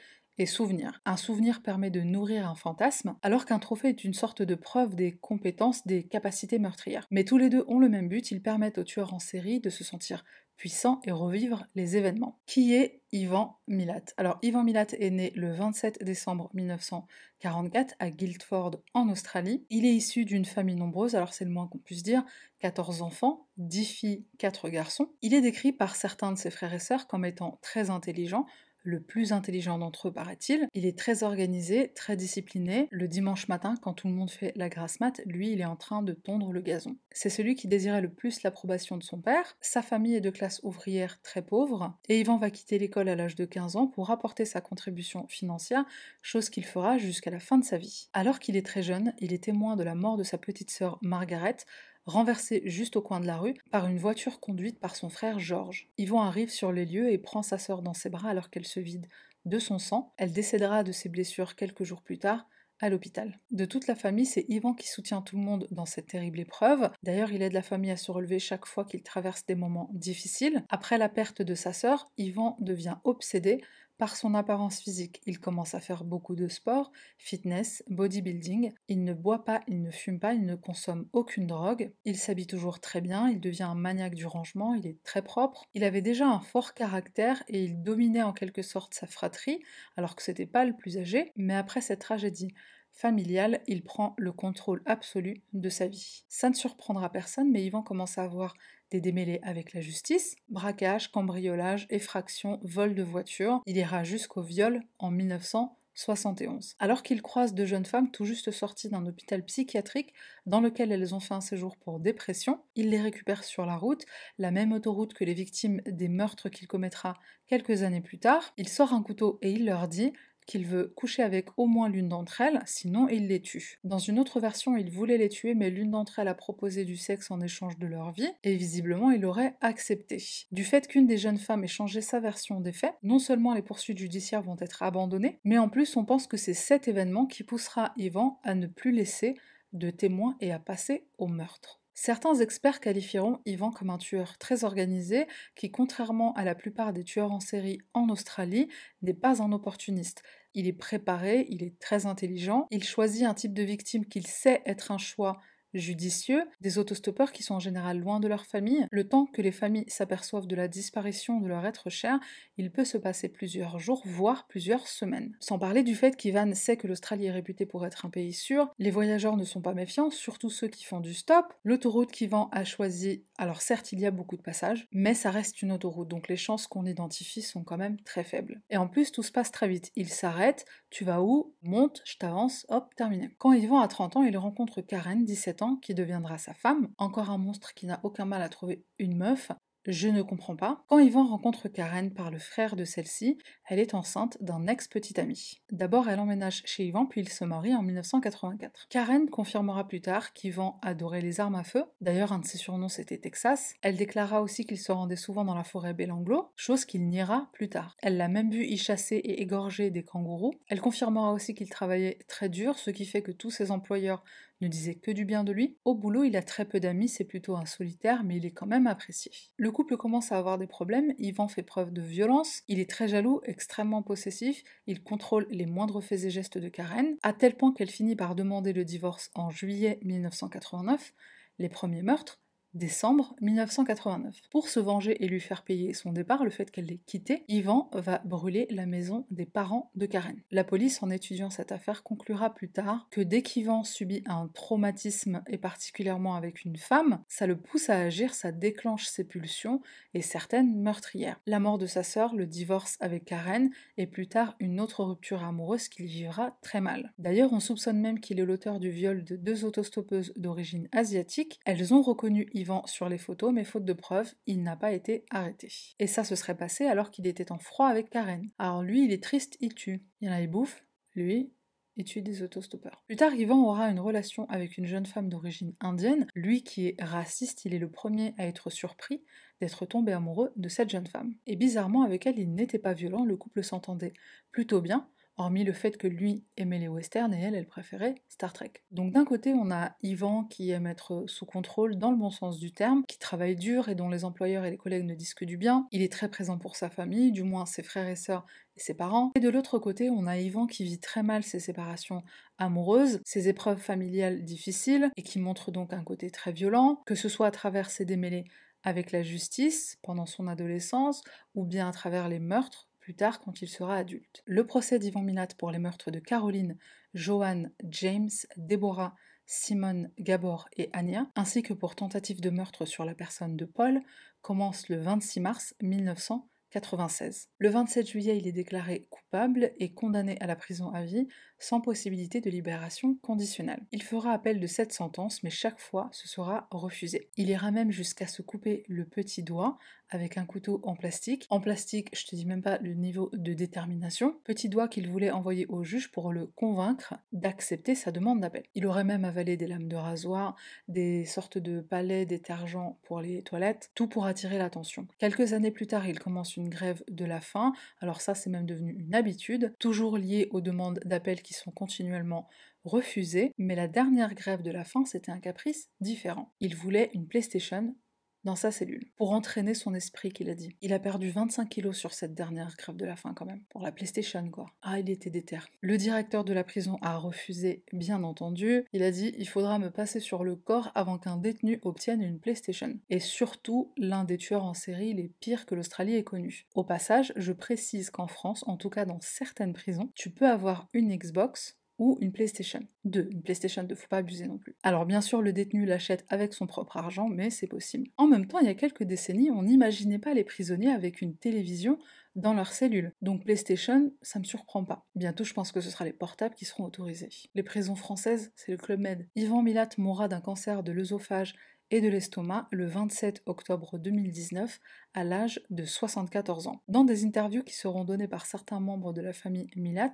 Un 1.06 1.18
souvenir 1.18 1.62
permet 1.62 1.90
de 1.90 2.02
nourrir 2.02 2.50
un 2.50 2.56
fantasme, 2.56 3.16
alors 3.22 3.46
qu'un 3.46 3.60
trophée 3.60 3.90
est 3.90 4.04
une 4.04 4.14
sorte 4.14 4.42
de 4.42 4.56
preuve 4.56 4.96
des 4.96 5.14
compétences, 5.18 5.86
des 5.86 6.04
capacités 6.04 6.60
meurtrières. 6.60 7.08
Mais 7.12 7.24
tous 7.24 7.38
les 7.38 7.50
deux 7.50 7.64
ont 7.68 7.80
le 7.80 7.90
même 7.90 8.10
but, 8.10 8.32
ils 8.32 8.42
permettent 8.42 8.78
au 8.78 8.84
tueur 8.84 9.14
en 9.14 9.20
série 9.20 9.60
de 9.60 9.70
se 9.70 9.84
sentir 9.84 10.24
puissant 10.62 11.00
et 11.06 11.12
revivre 11.12 11.66
les 11.74 11.98
événements. 11.98 12.40
Qui 12.46 12.76
est 12.76 13.02
Ivan 13.12 13.58
Milat? 13.68 14.04
Alors 14.18 14.38
Ivan 14.44 14.64
Milat 14.64 14.86
est 15.00 15.10
né 15.10 15.32
le 15.36 15.52
27 15.52 16.04
décembre 16.04 16.52
1944 16.54 17.96
à 17.98 18.12
Guildford 18.12 18.80
en 18.94 19.10
Australie. 19.10 19.66
Il 19.72 19.88
est 19.88 19.94
issu 19.96 20.24
d'une 20.24 20.46
famille 20.46 20.76
nombreuse, 20.76 21.16
alors 21.16 21.34
c'est 21.34 21.46
le 21.46 21.52
moins 21.52 21.68
qu'on 21.68 21.80
puisse 21.80 22.04
dire, 22.04 22.24
14 22.60 23.02
enfants, 23.02 23.48
10 23.58 23.86
filles, 23.86 24.26
4 24.38 24.70
garçons. 24.70 25.10
Il 25.24 25.34
est 25.34 25.42
décrit 25.42 25.72
par 25.72 25.96
certains 25.96 26.32
de 26.32 26.38
ses 26.38 26.52
frères 26.52 26.74
et 26.76 26.80
sœurs 26.80 27.08
comme 27.08 27.26
étant 27.26 27.58
très 27.64 27.90
intelligent, 27.90 28.46
le 28.84 29.02
plus 29.02 29.32
intelligent 29.32 29.78
d'entre 29.78 30.08
eux, 30.08 30.14
paraît-il. 30.14 30.68
Il 30.74 30.86
est 30.86 30.98
très 30.98 31.24
organisé, 31.24 31.92
très 31.94 32.16
discipliné. 32.16 32.88
Le 32.92 33.08
dimanche 33.08 33.48
matin, 33.48 33.76
quand 33.82 33.94
tout 33.94 34.08
le 34.08 34.14
monde 34.14 34.32
fait 34.32 34.54
la 34.56 34.70
grasse 34.70 35.00
mat, 35.00 35.22
lui, 35.26 35.52
il 35.52 35.62
est 35.62 35.66
en 35.66 35.76
train 35.76 36.02
de 36.02 36.14
tondre 36.14 36.52
le 36.52 36.62
gazon. 36.62 36.96
C'est 37.12 37.30
celui 37.30 37.56
qui 37.56 37.68
désirait 37.68 38.02
le 38.02 38.10
plus 38.10 38.44
l'approbation 38.44 38.98
de 38.98 39.04
son 39.04 39.20
père. 39.20 39.56
Sa 39.62 39.82
famille 39.82 40.16
est 40.16 40.22
de 40.22 40.30
classe 40.30 40.60
ouvrière 40.64 41.22
très 41.22 41.42
pauvre, 41.42 41.98
et 42.10 42.20
Ivan 42.20 42.38
va 42.38 42.50
quitter 42.50 42.80
l'école 42.80 43.10
à 43.10 43.16
l'âge 43.16 43.36
de 43.36 43.46
15 43.46 43.76
ans 43.76 43.88
pour 43.88 44.10
apporter 44.12 44.46
sa 44.46 44.62
contribution 44.62 45.28
financière, 45.28 45.86
chose 46.22 46.50
qu'il 46.50 46.66
fera 46.66 46.98
jusqu'à 46.98 47.32
la 47.32 47.40
fin 47.40 47.58
de 47.58 47.66
sa 47.66 47.78
vie. 47.78 48.10
Alors 48.14 48.40
qu'il 48.40 48.56
est 48.58 48.66
très 48.66 48.84
jeune, 48.84 49.14
il 49.20 49.34
est 49.34 49.44
témoin 49.44 49.76
de 49.76 49.84
la 49.84 49.96
mort 49.96 50.18
de 50.18 50.24
sa 50.24 50.38
petite 50.38 50.72
sœur 50.72 50.98
Margaret, 51.02 51.58
renversé 52.05 52.62
juste 52.65 52.96
au 52.96 53.01
coin 53.01 53.20
de 53.20 53.27
la 53.27 53.38
rue 53.38 53.55
par 53.72 53.88
une 53.88 53.98
voiture 53.98 54.39
conduite 54.39 54.79
par 54.79 54.96
son 54.96 55.10
frère 55.10 55.39
Georges. 55.39 55.89
Yvon 55.98 56.22
arrive 56.22 56.50
sur 56.50 56.72
les 56.72 56.86
lieux 56.86 57.12
et 57.12 57.17
prend 57.17 57.43
sa 57.43 57.58
sœur 57.58 57.81
dans 57.81 57.93
ses 57.93 58.10
bras 58.10 58.29
alors 58.29 58.50
qu'elle 58.50 58.65
se 58.65 58.79
vide 58.79 59.08
de 59.46 59.60
son 59.60 59.79
sang. 59.79 60.13
Elle 60.17 60.31
décédera 60.31 60.84
de 60.84 60.91
ses 60.91 61.10
blessures 61.10 61.55
quelques 61.55 61.84
jours 61.84 62.01
plus 62.01 62.20
tard 62.20 62.48
à 62.79 62.89
l'hôpital. 62.89 63.39
De 63.51 63.65
toute 63.65 63.88
la 63.88 63.96
famille, 63.96 64.25
c'est 64.25 64.46
Yvan 64.50 64.74
qui 64.74 64.88
soutient 64.89 65.22
tout 65.22 65.38
le 65.38 65.43
monde 65.43 65.67
dans 65.70 65.86
cette 65.86 66.08
terrible 66.08 66.39
épreuve. 66.39 66.89
D'ailleurs, 67.03 67.31
il 67.31 67.43
aide 67.43 67.53
la 67.53 67.62
famille 67.62 67.91
à 67.91 67.98
se 67.98 68.12
relever 68.12 68.39
chaque 68.39 68.65
fois 68.65 68.86
qu'il 68.86 69.03
traverse 69.03 69.46
des 69.46 69.55
moments 69.55 69.89
difficiles. 69.93 70.65
Après 70.70 70.98
la 70.98 71.10
perte 71.10 71.43
de 71.43 71.53
sa 71.53 71.74
sœur, 71.74 72.12
Yvan 72.17 72.58
devient 72.60 72.98
obsédé 73.03 73.62
par 74.01 74.15
son 74.15 74.34
apparence 74.34 74.79
physique. 74.79 75.22
Il 75.27 75.39
commence 75.39 75.75
à 75.75 75.79
faire 75.79 76.03
beaucoup 76.03 76.34
de 76.34 76.48
sport, 76.48 76.91
fitness, 77.20 77.84
bodybuilding. 77.88 78.74
Il 78.88 79.03
ne 79.03 79.13
boit 79.13 79.46
pas, 79.46 79.62
il 79.67 79.84
ne 79.84 79.91
fume 79.91 80.20
pas, 80.20 80.34
il 80.34 80.43
ne 80.43 80.55
consomme 80.55 81.08
aucune 81.13 81.46
drogue. 81.46 81.93
Il 82.03 82.17
s'habille 82.17 82.48
toujours 82.48 82.79
très 82.79 83.00
bien, 83.00 83.29
il 83.29 83.39
devient 83.39 83.62
un 83.62 83.75
maniaque 83.75 84.15
du 84.15 84.25
rangement, 84.25 84.74
il 84.74 84.88
est 84.88 84.98
très 85.03 85.22
propre. 85.22 85.67
Il 85.75 85.84
avait 85.84 86.01
déjà 86.01 86.27
un 86.27 86.39
fort 86.39 86.74
caractère 86.74 87.43
et 87.48 87.63
il 87.63 87.84
dominait 87.84 88.24
en 88.24 88.34
quelque 88.34 88.63
sorte 88.63 88.96
sa 88.96 89.05
fratrie, 89.05 89.62
alors 89.98 90.15
que 90.15 90.24
c'était 90.24 90.48
pas 90.48 90.65
le 90.65 90.75
plus 90.75 90.98
âgé. 90.98 91.31
Mais 91.36 91.53
après 91.53 91.81
cette 91.81 92.01
tragédie, 92.01 92.55
familiale, 92.91 93.62
il 93.67 93.84
prend 93.84 94.15
le 94.17 94.31
contrôle 94.31 94.81
absolu 94.88 95.43
de 95.53 95.70
sa 95.70 95.88
vie. 95.88 96.24
Ça 96.27 96.50
ne 96.50 96.55
surprendra 96.55 97.12
personne, 97.12 97.51
mais 97.51 97.63
Yvan 97.63 97.84
commence 97.84 98.17
à 98.17 98.24
avoir 98.24 98.55
des 98.92 99.02
démêlés 99.02 99.40
avec 99.42 99.74
la 99.74 99.82
justice, 99.82 100.36
braquage, 100.50 101.12
cambriolage, 101.12 101.88
effraction, 101.90 102.60
vol 102.64 102.94
de 102.94 103.04
voiture. 103.04 103.62
Il 103.66 103.78
ira 103.78 104.04
jusqu'au 104.04 104.42
viol 104.42 104.82
en 105.00 105.10
1971. 105.10 106.76
Alors 106.80 107.02
qu'il 107.02 107.22
croise 107.22 107.54
deux 107.54 107.66
jeunes 107.66 107.86
femmes 107.86 108.12
tout 108.12 108.26
juste 108.26 108.52
sorties 108.52 108.90
d'un 108.90 109.06
hôpital 109.06 109.44
psychiatrique 109.46 110.14
dans 110.46 110.60
lequel 110.60 110.92
elles 110.92 111.16
ont 111.16 111.20
fait 111.20 111.34
un 111.34 111.42
séjour 111.42 111.78
pour 111.78 112.00
dépression, 112.00 112.62
il 112.76 112.90
les 112.90 113.02
récupère 113.02 113.44
sur 113.44 113.66
la 113.66 113.78
route, 113.78 114.06
la 114.38 114.52
même 114.52 114.74
autoroute 114.74 115.14
que 115.14 115.24
les 115.24 115.34
victimes 115.34 115.82
des 115.86 116.10
meurtres 116.10 116.50
qu'il 116.50 116.68
commettra 116.68 117.18
quelques 117.48 117.84
années 117.84 118.02
plus 118.02 118.20
tard. 118.20 118.54
Il 118.58 118.68
sort 118.68 118.94
un 118.94 119.04
couteau 119.04 119.40
et 119.42 119.52
il 119.52 119.66
leur 119.66 119.88
dit 119.88 120.14
qu'il 120.51 120.67
veut 120.67 120.91
coucher 120.98 121.24
avec 121.24 121.48
au 121.55 121.65
moins 121.65 121.88
l'une 121.88 122.10
d'entre 122.10 122.41
elles, 122.41 122.62
sinon 122.65 123.08
il 123.08 123.27
les 123.27 123.41
tue. 123.41 123.79
Dans 123.86 124.00
une 124.00 124.20
autre 124.20 124.41
version, 124.41 124.75
il 124.75 124.91
voulait 124.91 125.17
les 125.17 125.29
tuer, 125.29 125.55
mais 125.55 125.70
l'une 125.70 125.91
d'entre 125.91 126.20
elles 126.20 126.27
a 126.27 126.36
proposé 126.36 126.84
du 126.84 126.98
sexe 126.98 127.31
en 127.31 127.39
échange 127.39 127.77
de 127.77 127.88
leur 127.88 128.12
vie, 128.12 128.27
et 128.43 128.58
visiblement 128.58 129.12
il 129.12 129.25
aurait 129.25 129.55
accepté. 129.62 130.22
Du 130.51 130.65
fait 130.65 130.89
qu'une 130.89 131.08
des 131.08 131.17
jeunes 131.17 131.38
femmes 131.38 131.63
ait 131.63 131.67
changé 131.67 132.01
sa 132.01 132.20
version 132.20 132.60
des 132.60 132.74
faits, 132.74 132.96
non 133.01 133.17
seulement 133.17 133.53
les 133.53 133.62
poursuites 133.62 134.00
judiciaires 134.00 134.41
vont 134.41 134.58
être 134.60 134.84
abandonnées, 134.84 135.39
mais 135.46 135.58
en 135.58 135.70
plus 135.70 135.96
on 135.96 136.03
pense 136.03 136.27
que 136.27 136.36
c'est 136.36 136.53
cet 136.53 136.89
événement 136.89 137.27
qui 137.27 137.43
poussera 137.43 137.93
Yvan 137.96 138.41
à 138.43 138.53
ne 138.53 138.67
plus 138.67 138.91
laisser 138.91 139.36
de 139.72 139.89
témoins 139.89 140.36
et 140.41 140.51
à 140.51 140.60
passer 140.60 141.05
au 141.17 141.27
meurtre. 141.27 141.81
Certains 142.03 142.34
experts 142.39 142.79
qualifieront 142.79 143.41
Ivan 143.46 143.70
comme 143.70 143.91
un 143.91 144.00
tueur 144.00 144.39
très 144.39 144.63
organisé 144.63 145.27
qui, 145.53 145.70
contrairement 145.70 146.34
à 146.34 146.43
la 146.43 146.55
plupart 146.55 146.93
des 146.93 147.03
tueurs 147.03 147.31
en 147.31 147.39
série 147.39 147.77
en 147.93 148.10
Australie, 148.10 148.70
n'est 149.03 149.13
pas 149.13 149.43
un 149.43 149.51
opportuniste. 149.51 150.24
Il 150.55 150.65
est 150.65 150.74
préparé, 150.74 151.46
il 151.50 151.62
est 151.62 151.77
très 151.77 152.08
intelligent, 152.08 152.65
il 152.72 152.84
choisit 152.84 153.22
un 153.22 153.36
type 153.36 153.53
de 153.53 153.62
victime 153.62 154.08
qu'il 154.08 154.25
sait 154.25 154.63
être 154.65 154.89
un 154.89 154.98
choix 154.98 155.39
judicieux, 155.74 156.44
des 156.62 156.78
autostoppeurs 156.78 157.32
qui 157.32 157.44
sont 157.44 157.56
en 157.56 157.60
général 157.60 158.00
loin 158.00 158.20
de 158.20 158.28
leur 158.28 158.46
famille. 158.46 158.86
Le 158.92 159.08
temps 159.08 159.25
que 159.25 159.42
les 159.42 159.51
familles 159.51 159.86
s'aperçoivent 159.88 160.48
de 160.48 160.56
la 160.56 160.68
disparition 160.68 161.40
de 161.40 161.48
leur 161.48 161.66
être 161.66 161.90
cher, 161.90 162.20
il 162.58 162.72
peut 162.72 162.86
se 162.86 162.98
passer 162.98 163.30
plusieurs 163.30 163.80
jours, 163.80 164.01
voire 164.06 164.48
plusieurs 164.48 164.88
semaines. 164.88 165.36
Sans 165.40 165.60
parler 165.60 165.84
du 165.84 165.96
fait 165.96 166.16
qu'Ivan 166.16 166.54
sait 166.54 166.78
que 166.78 166.88
l'Australie 166.88 167.25
est 167.25 167.32
réputée 167.32 167.66
pour 167.66 167.86
être 167.86 168.06
un 168.06 168.10
pays 168.10 168.34
sûr, 168.34 168.70
les 168.80 168.92
voyageurs 168.92 169.38
ne 169.38 169.44
sont 169.44 169.62
pas 169.62 169.74
méfiants, 169.74 170.10
surtout 170.10 170.50
ceux 170.50 170.68
qui 170.68 170.84
font 170.84 171.00
du 171.00 171.13
stop. 171.13 171.54
L'autoroute 171.63 172.12
qu'Ivan 172.12 172.50
a 172.51 172.63
choisie, 172.63 173.24
alors 173.38 173.62
certes 173.62 173.92
il 173.92 174.00
y 174.00 174.06
a 174.06 174.12
beaucoup 174.12 174.38
de 174.38 174.42
passages, 174.42 174.88
mais 174.92 175.13
ça 175.13 175.32
reste 175.32 175.62
une 175.62 175.72
autoroute, 175.72 176.08
donc 176.08 176.28
les 176.28 176.38
chances 176.38 176.68
qu'on 176.68 176.86
identifie 176.86 177.42
sont 177.42 177.63
quand 177.63 177.78
même 177.78 178.00
très 178.01 178.24
faibles. 178.24 178.62
Et 178.70 178.78
en 178.78 178.88
plus 178.88 179.12
tout 179.12 179.24
se 179.24 179.32
passe 179.32 179.51
très 179.51 179.68
vite. 179.68 179.92
Il 179.96 180.10
s'arrête, 180.10 180.66
tu 180.92 181.06
vas 181.06 181.24
où? 181.24 181.56
Monte, 181.64 182.02
je 182.06 182.18
t'avance, 182.18 182.66
hop, 182.70 182.94
terminé. 182.96 183.34
Quand 183.40 183.54
Ivan 183.54 183.80
a 183.80 183.88
30 183.88 184.18
ans, 184.18 184.24
il 184.24 184.38
rencontre 184.38 184.82
Karen, 184.82 185.26
17 185.26 185.62
ans, 185.62 185.78
qui 185.78 185.96
deviendra 185.96 186.38
sa 186.38 186.54
femme, 186.54 186.90
encore 186.98 187.32
un 187.32 187.38
monstre 187.38 187.74
qui 187.74 187.88
n'a 187.88 188.00
aucun 188.04 188.26
mal 188.26 188.42
à 188.42 188.50
trouver 188.50 188.84
une 189.00 189.16
meuf, 189.16 189.52
je 189.86 190.08
ne 190.08 190.22
comprends 190.22 190.56
pas. 190.56 190.84
Quand 190.88 191.00
Yvan 191.00 191.26
rencontre 191.26 191.68
Karen 191.68 192.14
par 192.14 192.32
le 192.32 192.40
frère 192.40 192.76
de 192.76 192.86
celle-ci, 192.86 193.38
elle 193.68 193.80
est 193.80 193.94
enceinte 193.94 194.38
d'un 194.42 194.68
ex-petit 194.68 195.20
ami. 195.20 195.62
D'abord, 195.72 196.10
elle 196.10 196.20
emménage 196.20 196.62
chez 196.66 196.86
Yvan, 196.86 197.06
puis 197.06 197.22
ils 197.22 197.30
se 197.30 197.46
marient 197.46 197.76
en 197.76 197.82
1984. 197.82 198.88
Karen 198.90 199.30
confirmera 199.30 199.88
plus 199.88 200.02
tard 200.02 200.34
qu'Yvan 200.34 200.80
adorait 200.82 201.22
les 201.22 201.40
armes 201.40 201.56
à 201.56 201.64
feu. 201.64 201.84
D'ailleurs, 202.02 202.34
un 202.34 202.40
de 202.40 202.46
ses 202.46 202.58
surnoms 202.58 202.90
c'était 202.90 203.18
Texas. 203.18 203.74
Elle 203.82 203.98
déclara 203.98 204.42
aussi 204.42 204.66
qu'il 204.66 204.80
se 204.80 204.92
rendait 204.92 205.16
souvent 205.16 205.46
dans 205.46 205.56
la 205.56 205.64
forêt 205.64 205.94
Belanglo, 205.94 206.52
chose 206.56 206.86
qu'il 206.86 207.08
niera 207.08 207.50
plus 207.54 207.70
tard. 207.70 207.96
Elle 208.02 208.18
l'a 208.18 208.28
même 208.28 208.52
vu 208.52 208.66
y 208.66 208.78
chasser 208.78 209.16
et 209.16 209.42
égorger 209.42 209.90
des 209.90 210.04
kangourous. 210.04 210.54
Elle 210.68 210.82
confirmera 210.82 211.32
aussi 211.34 211.56
qu'il 211.56 211.70
travaillait 211.70 212.20
très 212.28 212.50
dur, 212.50 212.78
ce 212.78 212.92
qui 212.92 213.06
fait 213.06 213.22
que 213.22 213.32
tous 213.32 213.52
ses 213.52 213.72
employeurs 213.72 214.24
ne 214.62 214.68
disait 214.68 214.96
que 214.96 215.12
du 215.12 215.25
bien 215.25 215.44
de 215.44 215.51
lui. 215.51 215.77
Au 215.86 215.96
boulot, 215.96 216.24
il 216.24 216.36
a 216.38 216.44
très 216.44 216.65
peu 216.65 216.80
d'amis, 216.80 217.10
c'est 217.10 217.25
plutôt 217.25 217.58
un 217.58 217.65
solitaire, 217.65 218.24
mais 218.24 218.38
il 218.38 218.46
est 218.46 218.51
quand 218.51 218.68
même 218.68 218.88
apprécié. 218.88 219.32
Le 219.58 219.72
couple 219.72 219.98
commence 219.98 220.31
à 220.31 220.38
avoir 220.38 220.57
des 220.57 220.68
problèmes, 220.68 221.14
Yvan 221.18 221.48
fait 221.48 221.64
preuve 221.64 221.92
de 221.92 222.01
violence, 222.01 222.62
il 222.68 222.79
est 222.79 222.90
très 222.90 223.07
jaloux, 223.07 223.42
extrêmement 223.44 224.03
possessif, 224.03 224.64
il 224.88 225.03
contrôle 225.03 225.48
les 225.50 225.66
moindres 225.66 226.03
faits 226.03 226.24
et 226.24 226.29
gestes 226.29 226.57
de 226.57 226.70
Karen, 226.70 227.18
à 227.24 227.33
tel 227.33 227.55
point 227.55 227.74
qu'elle 227.74 227.90
finit 227.90 228.16
par 228.16 228.36
demander 228.36 228.74
le 228.74 228.86
divorce 228.86 229.31
en 229.36 229.50
juillet 229.50 230.00
1989. 230.03 231.14
Les 231.59 231.70
premiers 231.70 232.01
meurtres, 232.01 232.40
décembre 232.74 233.36
1989. 233.42 234.42
Pour 234.50 234.70
se 234.70 234.79
venger 234.79 235.24
et 235.24 235.27
lui 235.27 235.40
faire 235.40 235.64
payer 235.64 235.94
son 235.94 236.12
départ, 236.12 236.44
le 236.44 236.50
fait 236.50 236.72
qu'elle 236.72 236.86
l'ait 236.86 237.01
quitté, 237.05 237.44
Yvan 237.48 237.90
va 237.94 238.20
brûler 238.25 238.68
la 238.70 238.86
maison 238.86 239.25
des 239.31 239.46
parents 239.46 239.92
de 239.96 240.05
Karen. 240.05 240.40
La 240.51 240.64
police, 240.64 241.03
en 241.03 241.10
étudiant 241.10 241.50
cette 241.50 241.72
affaire, 241.72 242.03
conclura 242.03 242.53
plus 242.53 242.70
tard 242.70 243.07
que 243.12 243.22
dès 243.22 243.42
qu'Yvan 243.42 243.84
subit 243.84 244.24
un 244.25 244.48
traumatisme, 244.48 245.44
et 245.48 245.57
particulièrement 245.57 246.36
avec 246.36 246.64
une 246.64 246.77
femme, 246.77 247.24
ça 247.27 247.48
le 247.48 247.57
pousse 247.57 247.90
à 247.90 248.00
agir, 248.00 248.34
ça 248.34 248.51
déclenche 248.51 249.05
ses 249.05 249.24
pulsions 249.24 249.81
et 250.14 250.22
certaines 250.22 250.81
meurtrières. 250.81 251.40
La 251.46 251.60
mort 251.60 251.77
de 251.77 251.86
sa 251.86 252.03
sœur, 252.03 252.36
le 252.36 252.46
divorce 252.46 252.98
avec 253.00 253.25
Karen, 253.25 253.70
et 253.98 254.07
plus 254.07 254.27
tard 254.27 254.55
une 254.60 254.79
autre 254.79 255.03
rupture 255.03 255.44
amoureuse 255.44 255.88
qu'il 255.88 256.05
vivra 256.05 256.57
très 256.62 256.81
mal. 256.81 257.14
D'ailleurs, 257.18 257.53
on 257.53 257.60
soupçonne 257.60 258.00
même 258.00 258.20
qu'il 258.20 258.40
est 258.40 258.46
l'auteur 258.46 258.79
du 258.79 258.90
viol 258.90 259.24
de 259.24 259.36
deux 259.36 259.66
autostoppeuses 259.66 260.34
d'origine 260.36 260.88
asiatique. 260.92 261.60
Elles 261.66 261.94
ont 261.94 262.01
reconnu 262.01 262.50
sur 262.86 263.10
les 263.10 263.18
photos, 263.18 263.54
mais 263.54 263.64
faute 263.64 263.86
de 263.86 263.94
preuves, 263.94 264.34
il 264.46 264.64
n'a 264.64 264.76
pas 264.76 264.92
été 264.92 265.26
arrêté. 265.30 265.70
Et 266.00 266.08
ça 266.08 266.24
se 266.24 266.36
serait 266.36 266.58
passé 266.58 266.86
alors 266.86 267.12
qu'il 267.12 267.28
était 267.28 267.52
en 267.52 267.60
froid 267.60 267.88
avec 267.88 268.10
Karen. 268.10 268.50
Alors 268.58 268.84
lui, 268.84 269.06
il 269.06 269.12
est 269.12 269.24
triste, 269.24 269.58
il 269.60 269.74
tue. 269.74 270.04
Il 270.20 270.28
y 270.28 270.32
en 270.32 270.34
a, 270.34 270.42
il 270.42 270.50
bouffe. 270.50 270.86
Lui, 271.16 271.54
il 271.98 272.06
tue 272.06 272.22
des 272.22 272.42
autostoppeurs. 272.42 273.04
Plus 273.08 273.18
tard, 273.18 273.34
Ivan 273.34 273.64
aura 273.64 273.90
une 273.90 274.00
relation 274.00 274.48
avec 274.50 274.78
une 274.78 274.86
jeune 274.86 275.06
femme 275.06 275.30
d'origine 275.30 275.76
indienne. 275.80 276.28
Lui 276.36 276.64
qui 276.64 276.88
est 276.88 277.04
raciste, 277.04 277.66
il 277.66 277.74
est 277.74 277.80
le 277.80 277.92
premier 277.92 278.34
à 278.38 278.48
être 278.48 278.70
surpris 278.70 279.24
d'être 279.60 279.86
tombé 279.86 280.12
amoureux 280.14 280.52
de 280.56 280.70
cette 280.70 280.90
jeune 280.90 281.08
femme. 281.08 281.36
Et 281.46 281.56
bizarrement, 281.56 282.04
avec 282.04 282.26
elle, 282.26 282.40
il 282.40 282.54
n'était 282.54 282.80
pas 282.80 282.94
violent, 282.94 283.26
le 283.26 283.38
couple 283.38 283.64
s'entendait 283.64 284.14
plutôt 284.52 284.82
bien 284.82 285.08
hormis 285.42 285.64
le 285.64 285.74
fait 285.74 285.98
que 285.98 286.08
lui 286.08 286.46
aimait 286.56 286.80
les 286.80 286.88
westerns 286.88 287.34
et 287.34 287.42
elle, 287.42 287.56
elle 287.56 287.68
préférait 287.68 288.16
Star 288.30 288.54
Trek. 288.54 288.72
Donc 288.92 289.12
d'un 289.12 289.25
côté, 289.25 289.54
on 289.54 289.72
a 289.72 289.96
Ivan 290.04 290.44
qui 290.44 290.70
aime 290.70 290.86
être 290.86 291.25
sous 291.27 291.46
contrôle 291.46 291.98
dans 291.98 292.12
le 292.12 292.18
bon 292.18 292.30
sens 292.30 292.60
du 292.60 292.72
terme, 292.72 293.04
qui 293.08 293.18
travaille 293.18 293.56
dur 293.56 293.90
et 293.90 293.96
dont 293.96 294.10
les 294.10 294.24
employeurs 294.24 294.66
et 294.66 294.72
les 294.72 294.77
collègues 294.77 295.06
ne 295.06 295.16
disent 295.16 295.34
que 295.34 295.46
du 295.46 295.58
bien. 295.58 295.88
Il 295.92 296.01
est 296.01 296.12
très 296.12 296.30
présent 296.30 296.58
pour 296.58 296.75
sa 296.75 296.90
famille, 296.90 297.32
du 297.32 297.44
moins 297.44 297.66
ses 297.66 297.82
frères 297.82 298.08
et 298.08 298.16
sœurs 298.16 298.46
et 298.77 298.80
ses 298.80 298.94
parents. 298.94 299.32
Et 299.36 299.40
de 299.40 299.50
l'autre 299.50 299.80
côté, 299.80 300.10
on 300.10 300.27
a 300.27 300.38
Ivan 300.38 300.68
qui 300.68 300.84
vit 300.84 301.00
très 301.00 301.24
mal 301.24 301.44
ses 301.44 301.60
séparations 301.60 302.24
amoureuses, 302.60 303.20
ses 303.25 303.48
épreuves 303.48 303.80
familiales 303.80 304.44
difficiles 304.44 305.10
et 305.18 305.24
qui 305.24 305.40
montre 305.40 305.72
donc 305.72 305.92
un 305.92 306.04
côté 306.04 306.30
très 306.30 306.51
violent, 306.51 307.01
que 307.06 307.16
ce 307.16 307.30
soit 307.30 307.48
à 307.48 307.51
travers 307.51 307.90
ses 307.90 308.06
démêlés 308.06 308.46
avec 308.84 309.12
la 309.12 309.24
justice 309.24 309.98
pendant 310.01 310.25
son 310.25 310.48
adolescence 310.48 311.24
ou 311.56 311.66
bien 311.66 311.90
à 311.90 311.92
travers 311.92 312.30
les 312.30 312.40
meurtres 312.40 312.91
plus 313.01 313.16
tard 313.16 313.42
quand 313.42 313.61
il 313.61 313.68
sera 313.68 313.98
adulte. 313.98 314.44
Le 314.46 314.66
procès 314.66 315.00
d'Ivan 315.00 315.24
Milat 315.24 315.48
pour 315.57 315.72
les 315.72 315.79
meurtres 315.79 316.11
de 316.11 316.20
Caroline, 316.20 316.77
Joanne, 317.14 317.72
James, 317.90 318.29
Deborah, 318.55 319.16
Simone, 319.46 320.11
Gabor 320.18 320.70
et 320.77 320.90
Anya, 320.94 321.29
ainsi 321.35 321.61
que 321.64 321.74
pour 321.74 321.96
tentative 321.96 322.40
de 322.40 322.50
meurtre 322.50 322.85
sur 322.85 323.03
la 323.03 323.16
personne 323.16 323.57
de 323.57 323.66
Paul, 323.66 324.00
commence 324.42 324.87
le 324.87 324.98
26 324.98 325.40
mars 325.42 325.75
1996. 325.81 327.50
Le 327.57 327.70
27 327.70 328.07
juillet, 328.07 328.37
il 328.37 328.48
est 328.48 328.53
déclaré 328.53 329.07
coupable 329.09 329.74
et 329.77 329.92
condamné 329.92 330.37
à 330.40 330.48
la 330.48 330.55
prison 330.55 330.94
à 330.94 331.03
vie 331.03 331.27
sans 331.62 331.80
possibilité 331.80 332.42
de 332.42 332.50
libération 332.50 333.16
conditionnelle. 333.22 333.82
Il 333.92 334.04
fera 334.04 334.32
appel 334.32 334.60
de 334.60 334.68
cette 334.68 334.94
sentence, 334.94 335.44
mais 335.44 335.50
chaque 335.50 335.80
fois 335.80 336.10
ce 336.12 336.28
sera 336.28 336.68
refusé. 336.72 337.30
Il 337.38 337.50
ira 337.50 337.72
même 337.72 337.92
jusqu'à 337.92 338.28
se 338.28 338.42
couper 338.42 338.84
le 338.88 339.06
petit 339.06 339.44
doigt 339.44 339.78
avec 340.12 340.38
un 340.38 340.46
couteau 340.46 340.82
en 340.84 340.96
plastique. 340.96 341.48
En 341.50 341.60
plastique, 341.60 342.10
je 342.14 342.26
te 342.26 342.36
dis 342.36 342.46
même 342.46 342.62
pas 342.62 342.78
le 342.80 342.94
niveau 342.94 343.30
de 343.34 343.54
détermination. 343.54 344.36
Petit 344.44 344.70
doigt 344.70 344.88
qu'il 344.88 345.10
voulait 345.10 345.32
envoyer 345.32 345.66
au 345.68 345.84
juge 345.84 346.12
pour 346.12 346.34
le 346.34 346.48
convaincre 346.48 347.16
d'accepter 347.32 347.96
sa 347.96 348.12
demande 348.12 348.42
d'appel. 348.42 348.64
Il 348.76 348.86
aurait 348.86 349.06
même 349.06 349.26
avalé 349.26 349.58
des 349.58 349.68
lames 349.68 349.88
de 349.88 349.96
rasoir, 349.96 350.56
des 350.88 351.26
sortes 351.26 351.58
de 351.58 351.80
palais 351.80 352.26
détergents 352.26 353.00
pour 353.04 353.22
les 353.22 353.42
toilettes, 353.42 353.92
tout 353.96 354.08
pour 354.08 354.26
attirer 354.26 354.58
l'attention. 354.58 355.08
Quelques 355.18 355.54
années 355.54 355.72
plus 355.72 355.88
tard, 355.88 356.06
il 356.08 356.20
commence 356.20 356.58
une 356.58 356.70
grève 356.70 357.02
de 357.10 357.26
la 357.26 357.40
faim. 357.40 357.72
Alors 358.02 358.20
ça, 358.20 358.36
c'est 358.36 358.50
même 358.50 358.66
devenu 358.66 358.92
une 358.92 359.16
habitude, 359.16 359.74
toujours 359.80 360.18
liée 360.18 360.50
aux 360.52 360.62
demandes 360.62 361.00
d'appel 361.06 361.42
qui 361.42 361.50
sont 361.53 361.72
continuellement 361.72 362.48
refusé, 362.83 363.51
mais 363.57 363.75
la 363.75 363.87
dernière 363.87 364.33
grève 364.33 364.61
de 364.61 364.72
la 364.72 364.83
faim, 364.83 365.05
c'était 365.05 365.31
un 365.31 365.40
caprice 365.40 365.90
différent. 366.00 366.53
Il 366.59 366.75
voulait 366.75 367.11
une 367.14 367.27
PlayStation 367.27 367.96
dans 368.44 368.56
sa 368.56 368.72
cellule, 368.72 369.08
pour 369.16 369.32
entraîner 369.32 369.74
son 369.74 369.94
esprit, 369.94 370.32
qu'il 370.32 370.50
a 370.50 370.56
dit. 370.56 370.75
Il 370.82 370.94
a 370.94 371.00
perdu 371.00 371.30
25 371.30 371.70
kilos 371.70 371.98
sur 371.98 372.14
cette 372.14 372.34
dernière 372.34 372.75
grève 372.77 372.96
de 372.96 373.06
la 373.06 373.16
faim 373.16 373.34
quand 373.36 373.46
même, 373.46 373.62
pour 373.70 373.82
la 373.82 373.92
PlayStation 373.92 374.50
quoi. 374.50 374.68
Ah, 374.82 375.00
il 375.00 375.10
était 375.10 375.30
déter. 375.30 375.60
Le 375.82 375.98
directeur 375.98 376.44
de 376.44 376.54
la 376.54 376.64
prison 376.64 376.98
a 377.01 377.18
refusé, 377.18 377.84
bien 377.92 378.24
entendu. 378.24 378.86
Il 378.94 379.04
a 379.04 379.12
dit, 379.12 379.34
il 379.38 379.48
faudra 379.48 379.80
me 379.80 379.90
passer 379.90 380.20
sur 380.20 380.44
le 380.44 380.56
corps 380.56 380.92
avant 380.96 381.18
qu'un 381.18 381.38
détenu 381.38 381.80
obtienne 381.84 382.22
une 382.22 382.40
PlayStation. 382.40 382.98
Et 383.10 383.20
surtout, 383.20 383.92
l'un 383.98 384.24
des 384.24 384.38
tueurs 384.38 384.64
en 384.64 384.74
série 384.74 385.14
les 385.14 385.27
pires 385.27 385.66
que 385.66 385.75
l'Australie 385.75 386.16
ait 386.16 386.24
connu. 386.24 386.66
Au 386.75 386.84
passage, 386.84 387.34
je 387.36 387.51
précise 387.51 388.10
qu'en 388.10 388.27
France, 388.27 388.64
en 388.68 388.77
tout 388.77 388.90
cas 388.90 389.06
dans 389.06 389.20
certaines 389.22 389.74
prisons, 389.74 390.10
tu 390.16 390.30
peux 390.30 390.48
avoir 390.48 390.88
une 390.94 391.16
Xbox 391.16 391.77
ou 392.01 392.18
une 392.20 392.31
PlayStation 392.31 392.79
2. 393.05 393.27
Une 393.29 393.44
PlayStation 393.44 393.83
2, 393.83 393.94
faut 393.94 394.07
pas 394.07 394.18
abuser 394.18 394.48
non 394.48 394.57
plus. 394.57 394.75
Alors 394.81 395.05
bien 395.05 395.22
sûr, 395.22 395.40
le 395.40 395.53
détenu 395.53 395.85
l'achète 395.85 396.25
avec 396.29 396.55
son 396.55 396.66
propre 396.66 396.98
argent, 396.98 397.29
mais 397.29 397.51
c'est 397.51 397.68
possible. 397.68 398.09
En 398.18 398.25
même 398.25 398.48
temps, 398.48 398.57
il 398.57 398.66
y 398.66 398.72
a 398.72 398.74
quelques 398.74 399.03
décennies, 399.03 399.51
on 399.51 399.61
n'imaginait 399.61 400.18
pas 400.18 400.33
les 400.33 400.44
prisonniers 400.44 400.90
avec 400.90 401.22
une 401.22 401.35
télévision 401.35 402.00
dans 402.35 402.55
leur 402.55 402.72
cellule. 402.72 403.14
Donc 403.22 403.44
PlayStation, 403.44 404.11
ça 404.24 404.40
me 404.40 404.46
surprend 404.46 404.83
pas. 404.83 405.05
Bientôt, 405.14 405.44
je 405.44 405.53
pense 405.53 405.72
que 405.72 405.79
ce 405.79 405.92
sera 405.92 406.03
les 406.03 406.11
portables 406.11 406.55
qui 406.55 406.66
seront 406.66 406.85
autorisés. 406.85 407.29
Les 407.53 407.61
prisons 407.61 407.96
françaises, 407.96 408.51
c'est 408.55 408.72
le 408.72 408.77
Club 408.79 409.00
Med. 409.00 409.27
Yvan 409.35 409.61
Milat 409.61 409.90
mourra 410.00 410.27
d'un 410.27 410.42
cancer 410.42 410.81
de 410.81 410.92
l'œsophage 410.92 411.53
et 411.92 412.01
de 412.01 412.07
l'estomac 412.07 412.68
le 412.72 412.87
27 412.87 413.44
octobre 413.46 414.00
2019 414.00 414.79
à 415.14 415.24
l'âge 415.24 415.61
de 415.70 415.85
74 415.85 416.66
ans. 416.66 416.81
Dans 416.87 417.03
des 417.03 417.25
interviews 417.25 417.64
qui 417.64 417.75
seront 417.75 418.05
données 418.05 418.29
par 418.29 418.48
certains 418.48 418.79
membres 418.79 419.14
de 419.14 419.22
la 419.22 419.33
famille 419.33 419.68
Milat, 419.75 420.14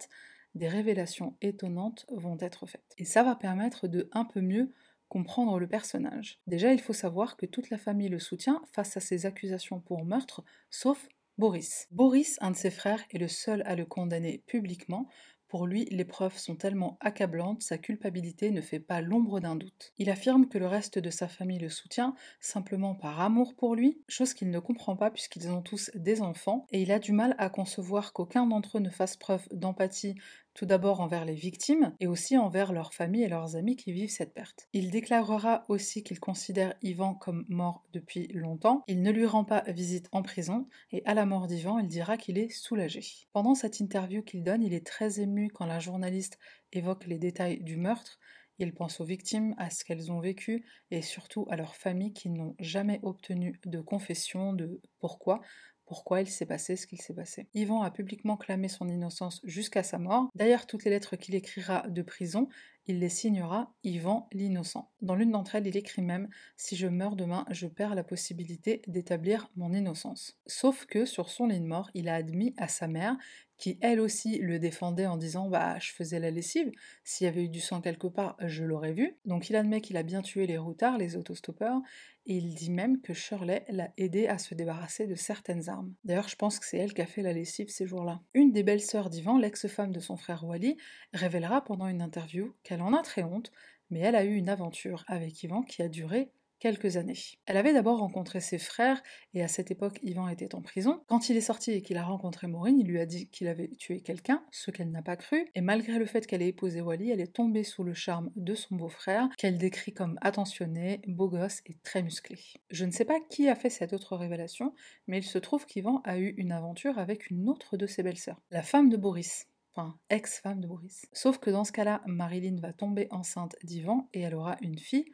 des 0.58 0.68
révélations 0.68 1.36
étonnantes 1.42 2.06
vont 2.10 2.38
être 2.40 2.66
faites. 2.66 2.94
Et 2.98 3.06
ça 3.06 3.24
va 3.24 3.36
permettre 3.36 3.88
de 3.88 4.10
un 4.12 4.26
peu 4.26 4.42
mieux 4.42 4.74
comprendre 5.08 5.60
le 5.60 5.68
personnage. 5.68 6.40
Déjà, 6.48 6.74
il 6.74 6.82
faut 6.82 6.94
savoir 6.94 7.38
que 7.38 7.46
toute 7.46 7.70
la 7.70 7.78
famille 7.78 8.10
le 8.10 8.20
soutient 8.20 8.62
face 8.74 8.98
à 8.98 9.00
ses 9.00 9.26
accusations 9.26 9.80
pour 9.80 10.04
meurtre, 10.04 10.44
sauf 10.70 11.08
Boris. 11.38 11.88
Boris, 11.92 12.38
un 12.42 12.52
de 12.52 12.56
ses 12.56 12.72
frères, 12.72 13.04
est 13.12 13.20
le 13.20 13.28
seul 13.28 13.62
à 13.66 13.76
le 13.76 13.86
condamner 13.86 14.44
publiquement 14.48 15.08
pour 15.48 15.66
lui, 15.66 15.86
les 15.86 16.04
preuves 16.04 16.38
sont 16.38 16.58
tellement 16.58 16.98
accablantes, 17.00 17.62
sa 17.62 17.78
culpabilité 17.78 18.52
ne 18.52 18.60
fait 18.60 18.82
pas 18.82 19.00
l'ombre 19.00 19.40
d'un 19.40 19.56
doute. 19.56 19.94
Il 19.98 20.10
affirme 20.10 20.50
que 20.50 20.58
le 20.58 20.68
reste 20.68 21.00
de 21.00 21.10
sa 21.10 21.30
famille 21.30 21.60
le 21.60 21.70
soutient 21.70 22.16
simplement 22.42 22.96
par 22.96 23.22
amour 23.22 23.56
pour 23.56 23.74
lui, 23.74 24.02
chose 24.10 24.34
qu'il 24.34 24.50
ne 24.50 24.60
comprend 24.60 24.98
pas 24.98 25.10
puisqu'ils 25.10 25.50
ont 25.50 25.62
tous 25.62 25.90
des 25.96 26.22
enfants, 26.22 26.66
et 26.72 26.82
il 26.82 26.92
a 26.92 27.00
du 27.00 27.14
mal 27.14 27.34
à 27.38 27.50
concevoir 27.50 28.12
qu'aucun 28.12 28.46
d'entre 28.46 28.78
eux 28.78 28.82
ne 28.82 28.90
fasse 28.90 29.16
preuve 29.16 29.48
d'empathie 29.52 30.16
tout 30.58 30.66
d'abord 30.66 31.02
envers 31.02 31.24
les 31.24 31.36
victimes 31.36 31.94
et 32.00 32.08
aussi 32.08 32.36
envers 32.36 32.74
leurs 32.74 32.94
familles 32.94 33.24
et 33.24 33.30
leurs 33.30 33.56
amis 33.56 33.76
qui 33.76 33.94
vivent 33.94 34.10
cette 34.10 34.34
perte. 34.34 34.68
Il 34.74 34.90
déclarera 34.90 35.66
aussi 35.70 36.04
qu'il 36.04 36.20
considère 36.20 36.74
Ivan 36.82 37.14
comme 37.14 37.46
mort 37.48 37.86
depuis 37.94 38.28
longtemps, 38.34 38.84
il 38.88 39.04
ne 39.04 39.12
lui 39.12 39.28
rend 39.28 39.46
pas 39.46 39.64
visite 39.68 40.10
en 40.12 40.24
prison 40.24 40.68
et 40.92 41.04
à 41.06 41.14
la 41.14 41.28
mort 41.28 41.46
d'Ivan, 41.46 41.78
il 41.78 41.88
dira 41.88 42.18
qu'il 42.18 42.40
est 42.40 42.50
soulagé. 42.50 43.02
Pendant 43.34 43.54
cette 43.54 43.80
interview 43.80 44.24
qu'il 44.24 44.44
donne, 44.44 44.64
il 44.64 44.74
est 44.74 44.86
très 44.86 45.20
ému 45.20 45.50
quand 45.50 45.68
la 45.68 45.80
journaliste 45.80 46.40
évoque 46.74 47.06
les 47.06 47.20
détails 47.20 47.62
du 47.62 47.78
meurtre, 47.78 48.20
il 48.60 48.74
pense 48.74 49.00
aux 49.00 49.06
victimes, 49.06 49.54
à 49.60 49.70
ce 49.70 49.86
qu'elles 49.86 50.12
ont 50.12 50.20
vécu 50.20 50.66
et 50.90 51.04
surtout 51.04 51.46
à 51.52 51.56
leurs 51.56 51.76
familles 51.76 52.14
qui 52.14 52.30
n'ont 52.30 52.56
jamais 52.60 53.00
obtenu 53.04 53.60
de 53.66 53.80
confession 53.80 54.54
de 54.54 54.82
pourquoi 55.00 55.42
pourquoi 55.88 56.22
il 56.22 56.28
s'est 56.28 56.46
passé 56.46 56.76
ce 56.76 56.86
qu'il 56.86 57.02
s'est 57.02 57.14
passé. 57.14 57.48
Yvan 57.54 57.82
a 57.82 57.90
publiquement 57.90 58.38
clamé 58.38 58.68
son 58.68 58.88
innocence 58.90 59.42
jusqu'à 59.46 59.84
sa 59.84 59.98
mort. 59.98 60.30
D'ailleurs, 60.36 60.68
toutes 60.68 60.84
les 60.84 60.92
lettres 60.92 61.16
qu'il 61.16 61.34
écrira 61.34 61.88
de 61.88 62.02
prison, 62.02 62.50
il 62.88 63.00
les 63.00 63.10
signera 63.10 63.74
Yvan 63.84 64.28
l'innocent. 64.34 64.92
Dans 65.02 65.16
l'une 65.16 65.32
d'entre 65.32 65.56
elles, 65.56 65.68
il 65.68 65.78
écrit 65.78 66.02
même 66.02 66.30
Si 66.58 66.76
je 66.76 66.88
meurs 66.88 67.16
demain, 67.16 67.46
je 67.52 67.68
perds 67.68 67.96
la 67.96 68.04
possibilité 68.04 68.82
d'établir 68.88 69.50
mon 69.56 69.74
innocence. 69.74 70.38
Sauf 70.46 70.86
que 70.86 71.06
sur 71.06 71.30
son 71.30 71.48
lit 71.48 71.60
de 71.60 71.66
mort, 71.66 71.90
il 71.94 72.10
a 72.10 72.16
admis 72.16 72.54
à 72.58 72.68
sa 72.68 72.88
mère 72.88 73.18
qui 73.58 73.80
elle 73.82 74.00
aussi 74.00 74.38
le 74.38 74.60
défendait 74.60 75.08
en 75.08 75.18
disant 75.18 75.50
bah 75.50 75.80
je 75.80 75.92
faisais 75.92 76.20
la 76.20 76.30
lessive, 76.30 76.72
s'il 77.04 77.26
y 77.26 77.28
avait 77.28 77.46
eu 77.46 77.50
du 77.50 77.60
sang 77.60 77.82
quelque 77.82 78.08
part, 78.08 78.38
je 78.40 78.64
l'aurais 78.64 78.94
vu. 78.94 79.18
Donc 79.26 79.50
il 79.50 79.56
admet 79.56 79.82
qu'il 79.82 79.98
a 79.98 80.04
bien 80.04 80.22
tué 80.22 80.46
les 80.46 80.58
routards, 80.58 80.98
les 80.98 81.16
autostoppeurs, 81.16 81.82
et 82.28 82.36
il 82.36 82.54
dit 82.54 82.70
même 82.70 83.02
que 83.02 83.14
Shirley 83.14 83.66
l'a 83.70 83.92
aidé 83.98 84.28
à 84.28 84.38
se 84.38 84.54
débarrasser 84.54 85.08
de 85.08 85.16
certaines 85.16 85.70
armes. 85.70 85.94
D'ailleurs, 86.04 86.28
je 86.28 86.36
pense 86.36 86.60
que 86.60 86.66
c'est 86.66 86.78
elle 86.78 86.94
qui 86.94 87.02
a 87.02 87.06
fait 87.06 87.22
la 87.22 87.34
lessive 87.34 87.70
ces 87.70 87.88
jours-là. 87.88 88.22
Une 88.34 88.52
des 88.52 88.64
belles-sœurs 88.64 89.10
d'Ivan, 89.10 89.38
l'ex-femme 89.38 89.94
de 89.94 90.02
son 90.02 90.18
frère 90.18 90.44
Wally, 90.44 90.78
révélera 91.14 91.64
pendant 91.64 91.88
une 91.88 92.02
interview 92.02 92.54
qu'elle 92.64 92.82
en 92.82 92.94
a 92.94 93.02
très 93.02 93.24
honte, 93.24 93.52
mais 93.90 94.02
elle 94.02 94.16
a 94.16 94.26
eu 94.26 94.36
une 94.36 94.50
aventure 94.50 95.06
avec 95.08 95.42
Ivan 95.42 95.64
qui 95.64 95.82
a 95.82 95.88
duré 95.88 96.32
quelques 96.60 96.98
années. 96.98 97.18
Elle 97.46 97.58
avait 97.58 97.74
d'abord 97.74 98.00
rencontré 98.00 98.40
ses 98.40 98.58
frères, 98.58 99.02
et 99.34 99.44
à 99.44 99.48
cette 99.48 99.72
époque, 99.72 100.00
Ivan 100.04 100.28
était 100.28 100.56
en 100.56 100.62
prison. 100.62 101.02
Quand 101.08 101.30
il 101.30 101.38
est 101.38 101.42
sorti 101.42 101.72
et 101.72 101.82
qu'il 101.82 101.98
a 101.98 102.04
rencontré 102.04 102.48
Maureen, 102.48 102.80
il 102.80 102.88
lui 102.88 103.00
a 103.00 103.06
dit 103.06 103.30
qu'il 103.30 103.48
avait 103.48 103.70
tué 103.70 104.02
quelqu'un, 104.02 104.44
ce 104.52 104.72
qu'elle 104.72 104.92
n'a 104.92 105.02
pas 105.02 105.18
cru, 105.18 105.48
et 105.56 105.62
malgré 105.62 106.00
le 106.00 106.06
fait 106.06 106.26
qu'elle 106.26 106.42
ait 106.42 106.50
épousé 106.50 106.82
Wally, 106.82 107.12
elle 107.12 107.22
est 107.22 107.34
tombée 107.34 107.64
sous 107.64 107.84
le 107.84 107.94
charme 107.94 108.32
de 108.36 108.56
son 108.56 108.76
beau-frère, 108.76 109.30
qu'elle 109.38 109.58
décrit 109.58 109.94
comme 109.94 110.18
attentionné, 110.22 111.02
beau 111.08 111.30
gosse 111.30 111.62
et 111.66 111.78
très 111.84 112.04
musclé. 112.04 112.38
Je 112.70 112.86
ne 112.86 112.92
sais 112.92 113.06
pas 113.06 113.20
qui 113.30 113.50
a 113.50 113.56
fait 113.56 113.70
cette 113.70 113.94
autre 113.94 114.16
révélation, 114.16 114.74
mais 115.08 115.20
il 115.20 115.24
se 115.24 115.38
trouve 115.38 115.66
qu'Ivan 115.66 116.02
a 116.04 116.18
eu 116.18 116.34
une 116.38 116.52
aventure 116.52 116.98
avec 116.98 117.30
une 117.30 117.50
autre 117.50 117.78
de 117.78 117.88
ses 117.88 118.04
belles-sœurs, 118.04 118.42
la 118.52 118.64
femme 118.64 118.90
de 118.90 118.98
Boris 118.98 119.48
enfin 119.78 119.96
ex-femme 120.10 120.60
de 120.60 120.68
Boris. 120.68 121.08
Sauf 121.14 121.38
que 121.38 121.52
dans 121.52 121.64
ce 121.64 121.72
cas-là, 121.72 122.02
Marilyn 122.08 122.60
va 122.60 122.74
tomber 122.74 123.08
enceinte 123.12 123.56
d'Ivan 123.64 124.10
et 124.14 124.22
elle 124.22 124.34
aura 124.36 124.58
une 124.62 124.80
fille, 124.80 125.06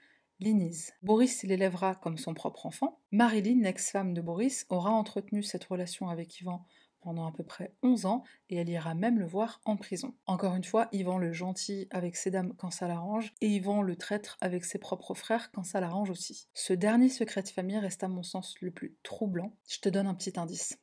Boris 1.02 1.44
l'élèvera 1.44 1.96
comme 1.96 2.18
son 2.18 2.34
propre 2.34 2.66
enfant. 2.66 3.00
Marilyn, 3.12 3.64
ex-femme 3.64 4.14
de 4.14 4.22
Boris, 4.22 4.66
aura 4.70 4.92
entretenu 4.92 5.44
cette 5.44 5.64
relation 5.64 6.10
avec 6.10 6.40
Ivan 6.40 6.66
pendant 7.04 7.28
à 7.28 7.32
peu 7.32 7.44
près 7.44 7.76
11 7.84 8.06
ans 8.06 8.24
et 8.50 8.56
elle 8.56 8.70
ira 8.70 8.96
même 8.96 9.20
le 9.20 9.26
voir 9.26 9.62
en 9.66 9.76
prison. 9.76 10.16
Encore 10.26 10.56
une 10.56 10.64
fois, 10.64 10.88
Ivan 10.94 11.18
le 11.18 11.34
gentil 11.34 11.88
avec 11.92 12.16
ses 12.16 12.32
dames 12.32 12.54
quand 12.58 12.72
ça 12.72 12.88
l'arrange 12.88 13.34
et 13.42 13.48
Ivan 13.48 13.82
le 13.82 13.96
traître 13.96 14.38
avec 14.42 14.64
ses 14.66 14.80
propres 14.80 15.14
frères 15.14 15.52
quand 15.52 15.64
ça 15.64 15.82
l'arrange 15.82 16.10
aussi. 16.10 16.48
Ce 16.54 16.74
dernier 16.74 17.10
secret 17.10 17.44
de 17.44 17.50
famille 17.50 17.78
reste 17.78 18.04
à 18.04 18.08
mon 18.08 18.24
sens 18.24 18.56
le 18.62 18.72
plus 18.72 18.96
troublant. 19.04 19.54
Je 19.68 19.80
te 19.80 19.90
donne 19.90 20.08
un 20.08 20.16
petit 20.16 20.40
indice. 20.40 20.80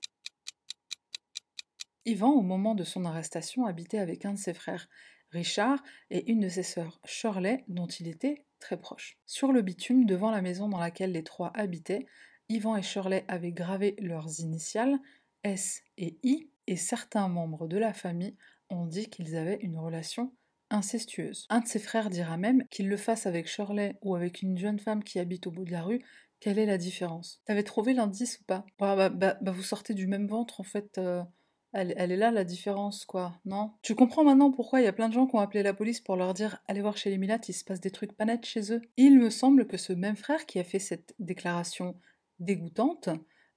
Ivan, 2.04 2.30
au 2.30 2.42
moment 2.42 2.74
de 2.74 2.84
son 2.84 3.04
arrestation, 3.04 3.66
habitait 3.66 3.98
avec 3.98 4.24
un 4.24 4.34
de 4.34 4.38
ses 4.38 4.54
frères, 4.54 4.88
Richard, 5.30 5.82
et 6.10 6.30
une 6.30 6.40
de 6.40 6.48
ses 6.48 6.62
sœurs, 6.62 7.00
Shirley, 7.04 7.64
dont 7.68 7.86
il 7.86 8.08
était 8.08 8.46
très 8.60 8.78
proche. 8.78 9.18
Sur 9.26 9.52
le 9.52 9.62
bitume, 9.62 10.06
devant 10.06 10.30
la 10.30 10.42
maison 10.42 10.68
dans 10.68 10.78
laquelle 10.78 11.12
les 11.12 11.24
trois 11.24 11.50
habitaient, 11.54 12.06
Yvan 12.48 12.76
et 12.76 12.82
Shirley 12.82 13.24
avaient 13.28 13.52
gravé 13.52 13.96
leurs 13.98 14.40
initiales, 14.40 14.98
S 15.42 15.82
et 15.98 16.18
I, 16.22 16.50
et 16.66 16.76
certains 16.76 17.28
membres 17.28 17.66
de 17.66 17.78
la 17.78 17.92
famille 17.92 18.36
ont 18.68 18.86
dit 18.86 19.08
qu'ils 19.08 19.36
avaient 19.36 19.58
une 19.62 19.78
relation 19.78 20.32
incestueuse. 20.70 21.46
Un 21.50 21.60
de 21.60 21.66
ses 21.66 21.80
frères 21.80 22.10
dira 22.10 22.36
même 22.36 22.64
qu'il 22.70 22.88
le 22.88 22.96
fasse 22.96 23.26
avec 23.26 23.48
Shirley 23.48 23.96
ou 24.02 24.14
avec 24.14 24.42
une 24.42 24.56
jeune 24.56 24.78
femme 24.78 25.02
qui 25.02 25.18
habite 25.18 25.46
au 25.46 25.50
bout 25.50 25.64
de 25.64 25.72
la 25.72 25.82
rue, 25.82 26.04
quelle 26.38 26.58
est 26.58 26.66
la 26.66 26.78
différence? 26.78 27.42
T'avais 27.44 27.62
trouvé 27.62 27.92
l'indice 27.92 28.40
ou 28.40 28.44
pas? 28.44 28.64
Bah, 28.78 28.96
bah, 28.96 29.10
bah, 29.10 29.36
bah, 29.40 29.50
vous 29.50 29.62
sortez 29.62 29.94
du 29.94 30.06
même 30.06 30.26
ventre 30.26 30.60
en 30.60 30.64
fait. 30.64 30.96
Euh, 30.98 31.22
elle, 31.72 32.12
est 32.12 32.16
là 32.16 32.30
la 32.30 32.44
différence, 32.44 33.04
quoi, 33.04 33.34
non? 33.44 33.72
Tu 33.82 33.94
comprends 33.94 34.24
maintenant 34.24 34.50
pourquoi 34.50 34.80
il 34.80 34.84
y 34.84 34.88
a 34.88 34.92
plein 34.92 35.08
de 35.08 35.14
gens 35.14 35.26
qui 35.26 35.36
ont 35.36 35.40
appelé 35.40 35.62
la 35.62 35.72
police 35.72 36.00
pour 36.00 36.16
leur 36.16 36.34
dire 36.34 36.58
allez 36.66 36.80
voir 36.80 36.96
chez 36.96 37.10
les 37.10 37.18
Milates, 37.18 37.48
il 37.48 37.52
se 37.52 37.64
passe 37.64 37.80
des 37.80 37.90
trucs 37.90 38.12
pas 38.12 38.24
nets 38.24 38.44
chez 38.44 38.72
eux. 38.72 38.82
Il 38.96 39.18
me 39.18 39.30
semble 39.30 39.66
que 39.66 39.76
ce 39.76 39.92
même 39.92 40.16
frère 40.16 40.46
qui 40.46 40.58
a 40.58 40.64
fait 40.64 40.80
cette 40.80 41.14
déclaration 41.20 41.94
dégoûtante, 42.40 43.08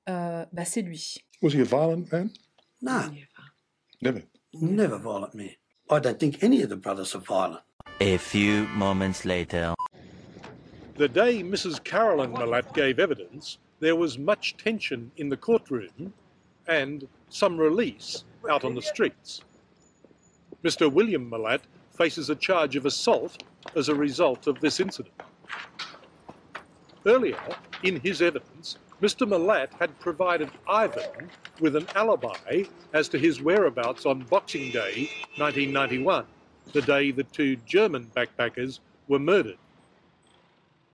euh, 0.09 0.45
bah 0.51 0.65
c'est 0.65 0.81
lui. 0.81 1.15
Was 1.41 1.53
he 1.53 1.61
a 1.61 1.63
violent 1.63 2.05
man? 2.11 2.29
No. 2.81 2.91
Never. 4.01 4.25
Never 4.53 4.99
violent 4.99 5.33
me. 5.33 5.57
I 5.89 5.99
don't 5.99 6.19
think 6.19 6.43
any 6.43 6.61
of 6.61 6.69
the 6.69 6.75
brothers 6.75 7.15
are 7.15 7.21
violent. 7.21 7.63
A 7.99 8.17
few 8.17 8.67
moments 8.75 9.25
later. 9.25 9.73
The 10.97 11.07
day 11.07 11.41
Mrs. 11.41 11.83
Carolyn 11.83 12.31
Malat 12.33 12.73
gave 12.73 12.99
evidence, 12.99 13.57
there 13.79 13.95
was 13.95 14.19
much 14.19 14.55
tension 14.57 15.11
in 15.17 15.29
the 15.29 15.37
courtroom 15.37 16.13
and 16.67 17.07
some 17.29 17.57
release 17.57 18.23
out 18.49 18.63
on 18.63 18.75
the 18.75 18.81
streets. 18.81 19.41
Mr. 20.63 20.91
William 20.91 21.29
Malat 21.29 21.61
faces 21.95 22.29
a 22.29 22.35
charge 22.35 22.75
of 22.75 22.85
assault 22.85 23.43
as 23.75 23.89
a 23.89 23.95
result 23.95 24.47
of 24.47 24.59
this 24.59 24.79
incident. 24.79 25.13
Earlier, 27.05 27.39
in 27.83 27.99
his 27.99 28.21
evidence, 28.21 28.77
Mr. 29.01 29.27
Malat 29.27 29.73
had 29.77 29.99
provided 29.99 30.49
Ivan 30.67 31.29
with 31.59 31.75
an 31.75 31.87
alibi 31.95 32.63
as 32.93 33.09
to 33.09 33.19
his 33.19 33.41
whereabouts 33.41 34.05
on 34.05 34.21
Boxing 34.21 34.71
Day 34.71 35.09
1991, 35.37 36.25
the 36.71 36.81
day 36.81 37.11
the 37.11 37.25
two 37.25 37.57
German 37.65 38.09
backpackers 38.15 38.79
were 39.09 39.19
murdered. 39.19 39.57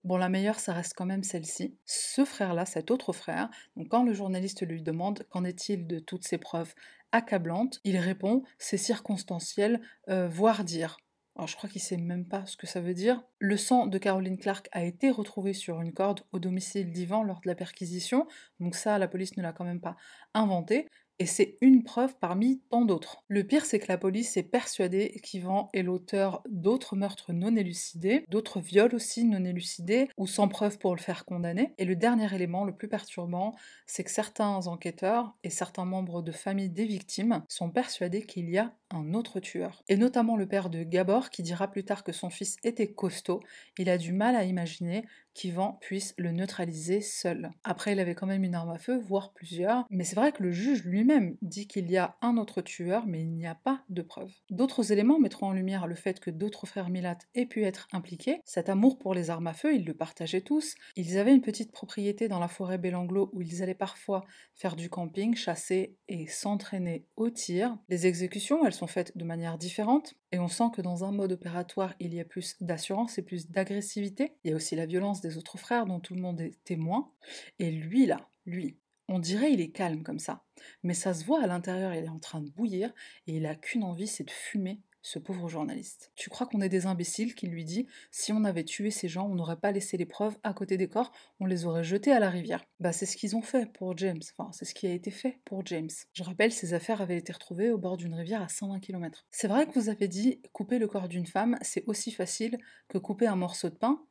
Bon, 0.03 0.17
la 0.17 0.29
meilleure, 0.29 0.59
ça 0.59 0.73
reste 0.73 0.93
quand 0.95 1.05
même 1.05 1.23
celle-ci. 1.23 1.75
Ce 1.85 2.23
frère-là, 2.23 2.65
cet 2.65 2.89
autre 2.89 3.11
frère, 3.11 3.49
quand 3.89 4.03
le 4.03 4.13
journaliste 4.13 4.65
lui 4.65 4.81
demande 4.81 5.25
qu'en 5.29 5.43
est-il 5.43 5.87
de 5.87 5.99
toutes 5.99 6.25
ces 6.25 6.37
preuves 6.37 6.73
accablantes, 7.11 7.79
il 7.83 7.97
répond 7.97 8.43
c'est 8.57 8.77
circonstanciel, 8.77 9.81
euh, 10.09 10.27
voire 10.29 10.63
dire. 10.63 10.97
Alors 11.35 11.47
je 11.47 11.55
crois 11.55 11.69
qu'il 11.69 11.81
sait 11.81 11.97
même 11.97 12.25
pas 12.25 12.45
ce 12.45 12.57
que 12.57 12.67
ça 12.67 12.81
veut 12.81 12.93
dire. 12.93 13.23
Le 13.39 13.55
sang 13.55 13.87
de 13.87 13.97
Caroline 13.97 14.37
Clark 14.37 14.67
a 14.71 14.83
été 14.83 15.09
retrouvé 15.09 15.53
sur 15.53 15.81
une 15.81 15.93
corde 15.93 16.21
au 16.31 16.39
domicile 16.39 16.91
d'Ivan 16.91 17.23
lors 17.23 17.39
de 17.41 17.47
la 17.47 17.55
perquisition, 17.55 18.27
donc 18.59 18.75
ça 18.75 18.97
la 18.97 19.07
police 19.07 19.37
ne 19.37 19.43
l'a 19.43 19.53
quand 19.53 19.63
même 19.63 19.81
pas 19.81 19.95
inventé. 20.33 20.87
Et 21.21 21.25
c'est 21.25 21.57
une 21.59 21.83
preuve 21.83 22.15
parmi 22.17 22.61
tant 22.69 22.85
d'autres. 22.85 23.23
Le 23.27 23.43
pire, 23.43 23.65
c'est 23.65 23.79
que 23.79 23.89
la 23.89 23.97
police 23.97 24.37
est 24.37 24.43
persuadée 24.43 25.19
qu'Ivan 25.21 25.69
est 25.73 25.83
l'auteur 25.83 26.41
d'autres 26.49 26.95
meurtres 26.95 27.33
non 27.33 27.55
élucidés, 27.57 28.23
d'autres 28.29 28.61
viols 28.61 28.95
aussi 28.95 29.25
non 29.25 29.43
élucidés, 29.43 30.07
ou 30.17 30.27
sans 30.27 30.47
preuve 30.47 30.77
pour 30.79 30.95
le 30.95 31.01
faire 31.01 31.25
condamner. 31.25 31.73
Et 31.77 31.83
le 31.83 31.97
dernier 31.97 32.33
élément, 32.33 32.63
le 32.63 32.73
plus 32.75 32.87
perturbant, 32.87 33.53
c'est 33.85 34.05
que 34.05 34.11
certains 34.11 34.67
enquêteurs 34.67 35.35
et 35.43 35.49
certains 35.49 35.85
membres 35.85 36.21
de 36.21 36.31
famille 36.31 36.69
des 36.69 36.85
victimes 36.85 37.43
sont 37.49 37.69
persuadés 37.69 38.25
qu'il 38.25 38.49
y 38.49 38.57
a 38.57 38.73
un 38.91 39.13
autre 39.13 39.39
tueur. 39.39 39.83
Et 39.87 39.97
notamment 39.97 40.37
le 40.37 40.47
père 40.47 40.69
de 40.69 40.83
Gabor, 40.83 41.29
qui 41.29 41.43
dira 41.43 41.69
plus 41.69 41.83
tard 41.83 42.03
que 42.03 42.11
son 42.11 42.29
fils 42.29 42.57
était 42.63 42.91
costaud. 42.91 43.41
Il 43.77 43.89
a 43.89 43.97
du 43.97 44.13
mal 44.13 44.35
à 44.35 44.43
imaginer 44.43 45.05
qu'Ivan 45.33 45.77
puisse 45.79 46.13
le 46.17 46.31
neutraliser 46.31 47.01
seul. 47.01 47.51
Après, 47.63 47.93
il 47.93 47.99
avait 47.99 48.15
quand 48.15 48.27
même 48.27 48.43
une 48.43 48.55
arme 48.55 48.71
à 48.71 48.77
feu, 48.77 48.97
voire 48.97 49.31
plusieurs, 49.31 49.85
mais 49.89 50.03
c'est 50.03 50.15
vrai 50.15 50.31
que 50.31 50.43
le 50.43 50.51
juge 50.51 50.83
lui-même 50.83 51.37
dit 51.41 51.67
qu'il 51.67 51.89
y 51.89 51.97
a 51.97 52.17
un 52.21 52.37
autre 52.37 52.61
tueur, 52.61 53.05
mais 53.07 53.21
il 53.21 53.31
n'y 53.31 53.47
a 53.47 53.55
pas 53.55 53.83
de 53.89 54.01
preuves. 54.01 54.33
D'autres 54.49 54.91
éléments 54.91 55.19
mettront 55.19 55.47
en 55.47 55.53
lumière 55.53 55.87
le 55.87 55.95
fait 55.95 56.19
que 56.19 56.29
d'autres 56.29 56.65
frères 56.65 56.89
Milat 56.89 57.17
aient 57.35 57.45
pu 57.45 57.63
être 57.63 57.87
impliqués. 57.93 58.41
Cet 58.43 58.69
amour 58.69 58.97
pour 58.97 59.13
les 59.13 59.29
armes 59.29 59.47
à 59.47 59.53
feu, 59.53 59.73
ils 59.75 59.85
le 59.85 59.93
partageaient 59.93 60.41
tous. 60.41 60.75
Ils 60.95 61.17
avaient 61.17 61.33
une 61.33 61.41
petite 61.41 61.71
propriété 61.71 62.27
dans 62.27 62.39
la 62.39 62.47
forêt 62.47 62.77
Belanglo 62.77 63.29
où 63.33 63.41
ils 63.41 63.63
allaient 63.63 63.73
parfois 63.73 64.25
faire 64.55 64.75
du 64.75 64.89
camping, 64.89 65.35
chasser 65.35 65.95
et 66.07 66.27
s'entraîner 66.27 67.05
au 67.15 67.29
tir. 67.29 67.77
Les 67.87 68.07
exécutions, 68.07 68.65
elles 68.65 68.73
sont 68.79 68.87
faites 68.87 69.17
de 69.17 69.23
manière 69.23 69.57
différente. 69.57 70.15
Et 70.31 70.39
on 70.39 70.47
sent 70.47 70.71
que 70.73 70.81
dans 70.81 71.03
un 71.03 71.11
mode 71.11 71.33
opératoire, 71.33 71.93
il 71.99 72.13
y 72.13 72.19
a 72.19 72.25
plus 72.25 72.55
d'assurance 72.61 73.17
et 73.17 73.21
plus 73.21 73.49
d'agressivité. 73.49 74.33
Il 74.43 74.51
y 74.51 74.53
a 74.53 74.55
aussi 74.55 74.75
la 74.75 74.85
violence 74.85 75.21
des 75.21 75.37
autres 75.37 75.57
frères 75.57 75.85
dont 75.85 75.99
tout 75.99 76.15
le 76.15 76.21
monde 76.21 76.41
est 76.41 76.63
témoin. 76.63 77.11
Et 77.59 77.71
lui, 77.71 78.05
là, 78.05 78.29
lui, 78.45 78.77
on 79.07 79.19
dirait 79.19 79.51
il 79.51 79.61
est 79.61 79.71
calme 79.71 80.03
comme 80.03 80.19
ça. 80.19 80.43
Mais 80.83 80.93
ça 80.93 81.13
se 81.13 81.25
voit 81.25 81.43
à 81.43 81.47
l'intérieur, 81.47 81.93
il 81.93 82.05
est 82.05 82.09
en 82.09 82.19
train 82.19 82.41
de 82.41 82.49
bouillir 82.49 82.93
et 83.27 83.37
il 83.37 83.45
a 83.45 83.55
qu'une 83.55 83.83
envie, 83.83 84.07
c'est 84.07 84.23
de 84.23 84.31
fumer 84.31 84.81
ce 85.01 85.19
pauvre 85.19 85.47
journaliste. 85.47 86.11
Tu 86.15 86.29
crois 86.29 86.47
qu'on 86.47 86.61
est 86.61 86.69
des 86.69 86.85
imbéciles 86.85 87.35
qui 87.35 87.47
lui 87.47 87.65
dit 87.65 87.87
si 88.11 88.33
on 88.33 88.43
avait 88.43 88.63
tué 88.63 88.91
ces 88.91 89.07
gens, 89.07 89.27
on 89.27 89.35
n'aurait 89.35 89.59
pas 89.59 89.71
laissé 89.71 89.97
les 89.97 90.05
preuves 90.05 90.37
à 90.43 90.53
côté 90.53 90.77
des 90.77 90.89
corps, 90.89 91.11
on 91.39 91.45
les 91.45 91.65
aurait 91.65 91.83
jetés 91.83 92.11
à 92.11 92.19
la 92.19 92.29
rivière. 92.29 92.63
Bah 92.79 92.91
c'est 92.91 93.05
ce 93.05 93.17
qu'ils 93.17 93.35
ont 93.35 93.41
fait 93.41 93.71
pour 93.71 93.97
James, 93.97 94.21
enfin 94.37 94.51
c'est 94.51 94.65
ce 94.65 94.73
qui 94.73 94.87
a 94.87 94.93
été 94.93 95.11
fait 95.11 95.39
pour 95.45 95.65
James. 95.65 95.89
Je 96.13 96.23
rappelle, 96.23 96.51
ces 96.51 96.73
affaires 96.73 97.01
avaient 97.01 97.17
été 97.17 97.31
retrouvées 97.31 97.71
au 97.71 97.77
bord 97.77 97.97
d'une 97.97 98.13
rivière 98.13 98.41
à 98.41 98.49
120 98.49 98.79
km. 98.79 99.25
C'est 99.31 99.47
vrai 99.47 99.67
que 99.67 99.79
vous 99.79 99.89
avez 99.89 100.07
dit 100.07 100.41
couper 100.53 100.79
le 100.79 100.87
corps 100.87 101.07
d'une 101.07 101.27
femme, 101.27 101.57
c'est 101.61 101.83
aussi 101.87 102.11
facile 102.11 102.57
que 102.87 102.97
couper 102.97 103.27
un 103.27 103.35
morceau 103.35 103.69
de 103.69 103.75
pain? 103.75 104.01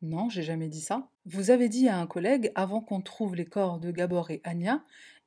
Non, 0.00 0.28
j'ai 0.28 0.44
jamais 0.44 0.68
dit 0.68 0.80
ça. 0.80 1.10
Vous 1.24 1.50
avez 1.50 1.68
dit 1.68 1.88
à 1.88 1.98
un 1.98 2.06
collègue, 2.06 2.52
avant 2.54 2.80
qu'on 2.80 3.00
trouve 3.00 3.34
les 3.34 3.44
corps 3.44 3.80
de 3.80 3.90
Gabor 3.90 4.30
et 4.30 4.40
Anya, 4.44 4.84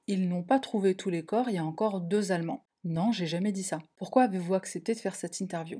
ils 0.07 0.29
n'ont 0.29 0.43
pas 0.43 0.59
trouvé 0.59 0.95
tous 0.95 1.09
les 1.09 1.25
corps, 1.25 1.49
il 1.49 1.55
y 1.55 1.59
a 1.59 1.65
encore 1.65 1.99
deux 1.99 2.31
Allemands. 2.31 2.65
Non, 2.83 3.11
j'ai 3.11 3.27
jamais 3.27 3.51
dit 3.51 3.63
ça. 3.63 3.79
Pourquoi 3.95 4.23
avez-vous 4.23 4.55
accepté 4.55 4.93
de 4.93 4.99
faire 4.99 5.15
cette 5.15 5.39
interview? 5.39 5.77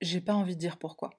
J'ai 0.00 0.20
pas 0.20 0.34
envie 0.34 0.54
de 0.54 0.60
dire 0.60 0.78
pourquoi. 0.78 1.10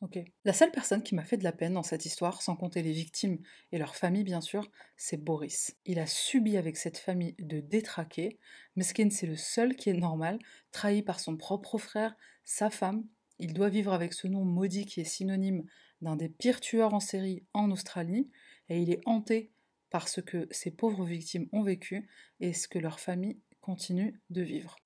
Ok. 0.00 0.16
La 0.44 0.52
seule 0.52 0.70
personne 0.70 1.02
qui 1.02 1.16
m'a 1.16 1.24
fait 1.24 1.38
de 1.38 1.42
la 1.42 1.50
peine 1.50 1.72
dans 1.74 1.82
cette 1.82 2.06
histoire, 2.06 2.40
sans 2.40 2.54
compter 2.54 2.82
les 2.82 2.92
victimes 2.92 3.38
et 3.72 3.78
leurs 3.78 3.96
familles 3.96 4.22
bien 4.22 4.40
sûr, 4.40 4.70
c'est 4.96 5.16
Boris. 5.16 5.76
Il 5.86 5.98
a 5.98 6.06
subi 6.06 6.56
avec 6.56 6.76
cette 6.76 6.98
famille 6.98 7.34
de 7.40 7.58
détraqués. 7.58 8.38
Meskin, 8.76 9.10
c'est 9.10 9.26
le 9.26 9.36
seul 9.36 9.74
qui 9.74 9.90
est 9.90 9.94
normal, 9.94 10.38
trahi 10.70 11.02
par 11.02 11.18
son 11.18 11.36
propre 11.36 11.78
frère, 11.78 12.16
sa 12.44 12.70
femme. 12.70 13.04
Il 13.40 13.54
doit 13.54 13.70
vivre 13.70 13.92
avec 13.92 14.12
ce 14.12 14.28
nom 14.28 14.44
maudit 14.44 14.86
qui 14.86 15.00
est 15.00 15.04
synonyme 15.04 15.64
d'un 16.00 16.14
des 16.14 16.28
pires 16.28 16.60
tueurs 16.60 16.94
en 16.94 17.00
série 17.00 17.44
en 17.52 17.72
Australie, 17.72 18.30
et 18.68 18.80
il 18.80 18.92
est 18.92 19.00
hanté 19.04 19.50
par 19.90 20.08
ce 20.08 20.20
que 20.20 20.46
ces 20.50 20.70
pauvres 20.70 21.04
victimes 21.04 21.48
ont 21.52 21.62
vécu 21.62 22.08
et 22.40 22.52
ce 22.52 22.68
que 22.68 22.78
leur 22.78 23.00
famille 23.00 23.38
continue 23.60 24.20
de 24.30 24.42
vivre. 24.42 24.76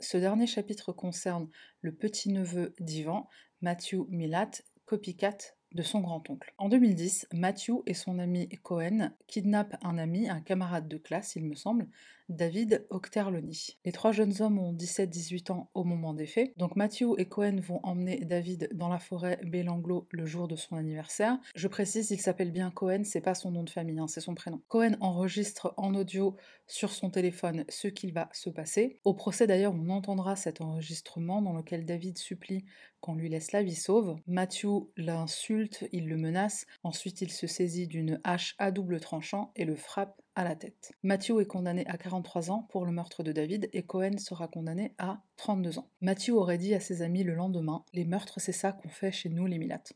Ce 0.00 0.16
dernier 0.16 0.46
chapitre 0.46 0.92
concerne 0.92 1.48
le 1.80 1.92
petit-neveu 1.92 2.74
d'Ivan, 2.80 3.28
Matthew 3.60 4.06
Milat, 4.08 4.50
copycat 4.84 5.36
de 5.72 5.82
son 5.82 6.00
grand-oncle. 6.00 6.54
En 6.56 6.68
2010, 6.68 7.28
Matthew 7.32 7.82
et 7.86 7.94
son 7.94 8.18
ami 8.18 8.48
Cohen 8.62 9.10
kidnappent 9.26 9.76
un 9.82 9.98
ami, 9.98 10.28
un 10.28 10.40
camarade 10.40 10.88
de 10.88 10.96
classe, 10.96 11.36
il 11.36 11.44
me 11.44 11.54
semble, 11.54 11.88
David 12.28 12.86
Octerloni. 12.90 13.78
Les 13.84 13.92
trois 13.92 14.12
jeunes 14.12 14.34
hommes 14.40 14.58
ont 14.58 14.72
17-18 14.72 15.52
ans 15.52 15.70
au 15.74 15.84
moment 15.84 16.12
des 16.12 16.26
faits, 16.26 16.52
donc 16.58 16.76
Matthew 16.76 17.14
et 17.16 17.26
Cohen 17.26 17.56
vont 17.60 17.80
emmener 17.82 18.18
David 18.18 18.68
dans 18.74 18.88
la 18.88 18.98
forêt 18.98 19.40
Belanglo 19.44 20.06
le 20.10 20.26
jour 20.26 20.46
de 20.46 20.56
son 20.56 20.76
anniversaire. 20.76 21.38
Je 21.54 21.68
précise, 21.68 22.10
il 22.10 22.20
s'appelle 22.20 22.50
bien 22.50 22.70
Cohen, 22.70 23.02
c'est 23.04 23.20
pas 23.20 23.34
son 23.34 23.50
nom 23.50 23.62
de 23.62 23.70
famille, 23.70 23.98
hein, 23.98 24.08
c'est 24.08 24.20
son 24.20 24.34
prénom. 24.34 24.60
Cohen 24.68 24.96
enregistre 25.00 25.72
en 25.76 25.94
audio 25.94 26.36
sur 26.66 26.92
son 26.92 27.10
téléphone 27.10 27.64
ce 27.68 27.88
qu'il 27.88 28.12
va 28.12 28.28
se 28.32 28.50
passer. 28.50 29.00
Au 29.04 29.14
procès 29.14 29.46
d'ailleurs, 29.46 29.74
on 29.74 29.88
entendra 29.88 30.36
cet 30.36 30.60
enregistrement 30.60 31.40
dans 31.40 31.54
lequel 31.54 31.86
David 31.86 32.18
supplie 32.18 32.64
qu'on 33.00 33.14
lui 33.14 33.28
laisse 33.28 33.52
la 33.52 33.62
vie 33.62 33.74
sauve. 33.74 34.16
Matthew 34.26 34.88
l'insulte, 34.96 35.88
il 35.92 36.08
le 36.08 36.16
menace, 36.16 36.66
ensuite 36.82 37.20
il 37.22 37.30
se 37.30 37.46
saisit 37.46 37.86
d'une 37.86 38.20
hache 38.24 38.54
à 38.58 38.70
double 38.70 39.00
tranchant 39.00 39.52
et 39.56 39.64
le 39.64 39.76
frappe 39.76 40.20
la 40.44 40.56
tête. 40.56 40.92
Matthew 41.02 41.40
est 41.40 41.46
condamné 41.46 41.86
à 41.86 41.96
43 41.96 42.50
ans 42.50 42.66
pour 42.70 42.84
le 42.84 42.92
meurtre 42.92 43.22
de 43.22 43.32
David 43.32 43.68
et 43.72 43.82
Cohen 43.82 44.18
sera 44.18 44.48
condamné 44.48 44.94
à 44.98 45.22
32 45.36 45.78
ans. 45.78 45.88
Matthew 46.00 46.30
aurait 46.30 46.58
dit 46.58 46.74
à 46.74 46.80
ses 46.80 47.02
amis 47.02 47.24
le 47.24 47.34
lendemain 47.34 47.84
Les 47.92 48.04
meurtres, 48.04 48.40
c'est 48.40 48.52
ça 48.52 48.72
qu'on 48.72 48.88
fait 48.88 49.12
chez 49.12 49.28
nous, 49.28 49.46
les 49.46 49.58
Milates. 49.58 49.94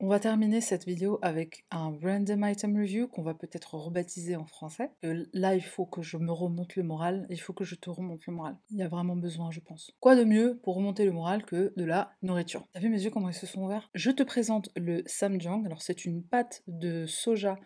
On 0.00 0.06
va 0.06 0.20
terminer 0.20 0.60
cette 0.60 0.84
vidéo 0.84 1.18
avec 1.22 1.64
un 1.72 1.92
random 2.00 2.44
item 2.44 2.76
review 2.76 3.08
qu'on 3.08 3.22
va 3.22 3.34
peut-être 3.34 3.74
rebaptiser 3.74 4.36
en 4.36 4.46
français. 4.46 4.92
là, 5.02 5.56
il 5.56 5.64
faut 5.64 5.86
que 5.86 6.02
je 6.02 6.16
me 6.16 6.30
remonte 6.30 6.76
le 6.76 6.84
moral, 6.84 7.26
il 7.30 7.40
faut 7.40 7.52
que 7.52 7.64
je 7.64 7.74
te 7.74 7.90
remonte 7.90 8.24
le 8.26 8.32
moral. 8.32 8.56
Il 8.70 8.76
y 8.76 8.82
a 8.82 8.88
vraiment 8.88 9.16
besoin, 9.16 9.50
je 9.50 9.58
pense. 9.58 9.90
Quoi 9.98 10.14
de 10.14 10.22
mieux 10.22 10.60
pour 10.62 10.76
remonter 10.76 11.04
le 11.04 11.10
moral 11.10 11.44
que 11.44 11.72
de 11.76 11.82
la 11.82 12.12
nourriture? 12.22 12.64
T'as 12.72 12.78
vu 12.78 12.90
mes 12.90 13.02
yeux 13.02 13.10
comment 13.10 13.28
ils 13.28 13.34
se 13.34 13.46
sont 13.46 13.64
ouverts? 13.64 13.90
Je 13.92 14.12
te 14.12 14.22
présente 14.22 14.70
le 14.76 15.02
samjang. 15.06 15.66
Alors, 15.66 15.82
c'est 15.82 16.04
une 16.04 16.22
pâte 16.22 16.62
de 16.68 17.04
soja 17.06 17.58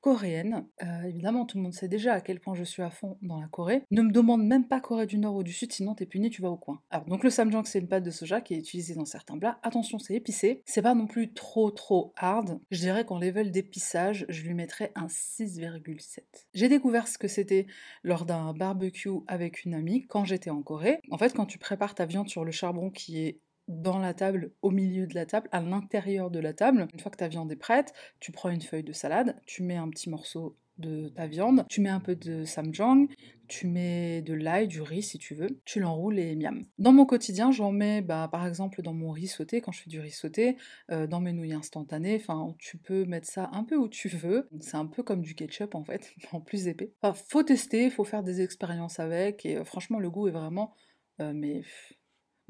coréenne. 0.00 0.66
Euh, 0.82 1.02
évidemment, 1.02 1.44
tout 1.44 1.58
le 1.58 1.62
monde 1.62 1.74
sait 1.74 1.88
déjà 1.88 2.14
à 2.14 2.20
quel 2.20 2.40
point 2.40 2.54
je 2.54 2.64
suis 2.64 2.82
à 2.82 2.90
fond 2.90 3.18
dans 3.22 3.40
la 3.40 3.48
Corée. 3.48 3.82
Ne 3.90 4.02
me 4.02 4.12
demande 4.12 4.44
même 4.44 4.66
pas 4.66 4.80
Corée 4.80 5.06
du 5.06 5.18
Nord 5.18 5.36
ou 5.36 5.42
du 5.42 5.52
Sud, 5.52 5.72
sinon 5.72 5.94
t'es 5.94 6.06
puni, 6.06 6.30
tu 6.30 6.42
vas 6.42 6.50
au 6.50 6.56
coin. 6.56 6.80
Alors, 6.90 7.06
donc 7.06 7.24
le 7.24 7.30
samjang, 7.30 7.64
c'est 7.64 7.78
une 7.78 7.88
pâte 7.88 8.04
de 8.04 8.10
soja 8.10 8.40
qui 8.40 8.54
est 8.54 8.58
utilisée 8.58 8.94
dans 8.94 9.04
certains 9.04 9.38
plats. 9.38 9.58
Attention, 9.62 9.98
c'est 9.98 10.14
épicé. 10.14 10.62
C'est 10.64 10.82
pas 10.82 10.94
non 10.94 11.06
plus 11.06 11.32
trop 11.32 11.70
trop 11.70 12.12
hard. 12.16 12.60
Je 12.70 12.80
dirais 12.80 13.04
qu'en 13.04 13.18
level 13.18 13.50
d'épissage, 13.50 14.26
je 14.28 14.42
lui 14.42 14.54
mettrais 14.54 14.92
un 14.94 15.06
6,7. 15.06 16.20
J'ai 16.54 16.68
découvert 16.68 17.08
ce 17.08 17.18
que 17.18 17.28
c'était 17.28 17.66
lors 18.02 18.24
d'un 18.24 18.52
barbecue 18.52 19.10
avec 19.26 19.64
une 19.64 19.74
amie 19.74 20.06
quand 20.06 20.24
j'étais 20.24 20.50
en 20.50 20.62
Corée. 20.62 21.00
En 21.10 21.18
fait, 21.18 21.34
quand 21.34 21.46
tu 21.46 21.58
prépares 21.58 21.94
ta 21.94 22.06
viande 22.06 22.28
sur 22.28 22.44
le 22.44 22.52
charbon 22.52 22.90
qui 22.90 23.18
est 23.18 23.40
dans 23.70 23.98
la 23.98 24.14
table, 24.14 24.52
au 24.62 24.70
milieu 24.70 25.06
de 25.06 25.14
la 25.14 25.26
table, 25.26 25.48
à 25.52 25.60
l'intérieur 25.62 26.30
de 26.30 26.40
la 26.40 26.52
table. 26.52 26.88
Une 26.92 27.00
fois 27.00 27.10
que 27.10 27.16
ta 27.16 27.28
viande 27.28 27.50
est 27.52 27.56
prête, 27.56 27.94
tu 28.18 28.32
prends 28.32 28.50
une 28.50 28.60
feuille 28.60 28.84
de 28.84 28.92
salade, 28.92 29.36
tu 29.46 29.62
mets 29.62 29.76
un 29.76 29.88
petit 29.88 30.10
morceau 30.10 30.56
de 30.78 31.08
ta 31.08 31.26
viande, 31.26 31.66
tu 31.68 31.80
mets 31.80 31.90
un 31.90 32.00
peu 32.00 32.16
de 32.16 32.44
samjang, 32.44 33.06
tu 33.48 33.66
mets 33.66 34.22
de 34.22 34.32
l'ail, 34.32 34.66
du 34.66 34.80
riz 34.80 35.02
si 35.02 35.18
tu 35.18 35.34
veux, 35.34 35.60
tu 35.64 35.78
l'enroules 35.78 36.18
et 36.18 36.34
miam. 36.34 36.64
Dans 36.78 36.92
mon 36.92 37.04
quotidien, 37.04 37.52
j'en 37.52 37.70
mets 37.70 38.00
bah, 38.00 38.28
par 38.32 38.46
exemple 38.46 38.82
dans 38.82 38.94
mon 38.94 39.10
riz 39.10 39.26
sauté, 39.26 39.60
quand 39.60 39.72
je 39.72 39.82
fais 39.82 39.90
du 39.90 40.00
riz 40.00 40.10
sauté, 40.10 40.56
euh, 40.90 41.06
dans 41.06 41.20
mes 41.20 41.32
nouilles 41.32 41.52
instantanées, 41.52 42.16
enfin 42.16 42.54
tu 42.58 42.78
peux 42.78 43.04
mettre 43.04 43.28
ça 43.28 43.50
un 43.52 43.64
peu 43.64 43.76
où 43.76 43.88
tu 43.88 44.08
veux, 44.08 44.48
c'est 44.60 44.76
un 44.76 44.86
peu 44.86 45.02
comme 45.02 45.20
du 45.20 45.34
ketchup 45.34 45.74
en 45.74 45.84
fait, 45.84 46.14
en 46.32 46.40
plus 46.40 46.66
épais. 46.66 46.92
Enfin, 47.02 47.20
faut 47.28 47.42
tester, 47.42 47.90
faut 47.90 48.04
faire 48.04 48.22
des 48.22 48.40
expériences 48.40 48.98
avec, 48.98 49.44
et 49.44 49.58
euh, 49.58 49.64
franchement 49.64 49.98
le 50.00 50.10
goût 50.10 50.28
est 50.28 50.32
vraiment... 50.32 50.74
Euh, 51.20 51.32
mais 51.34 51.62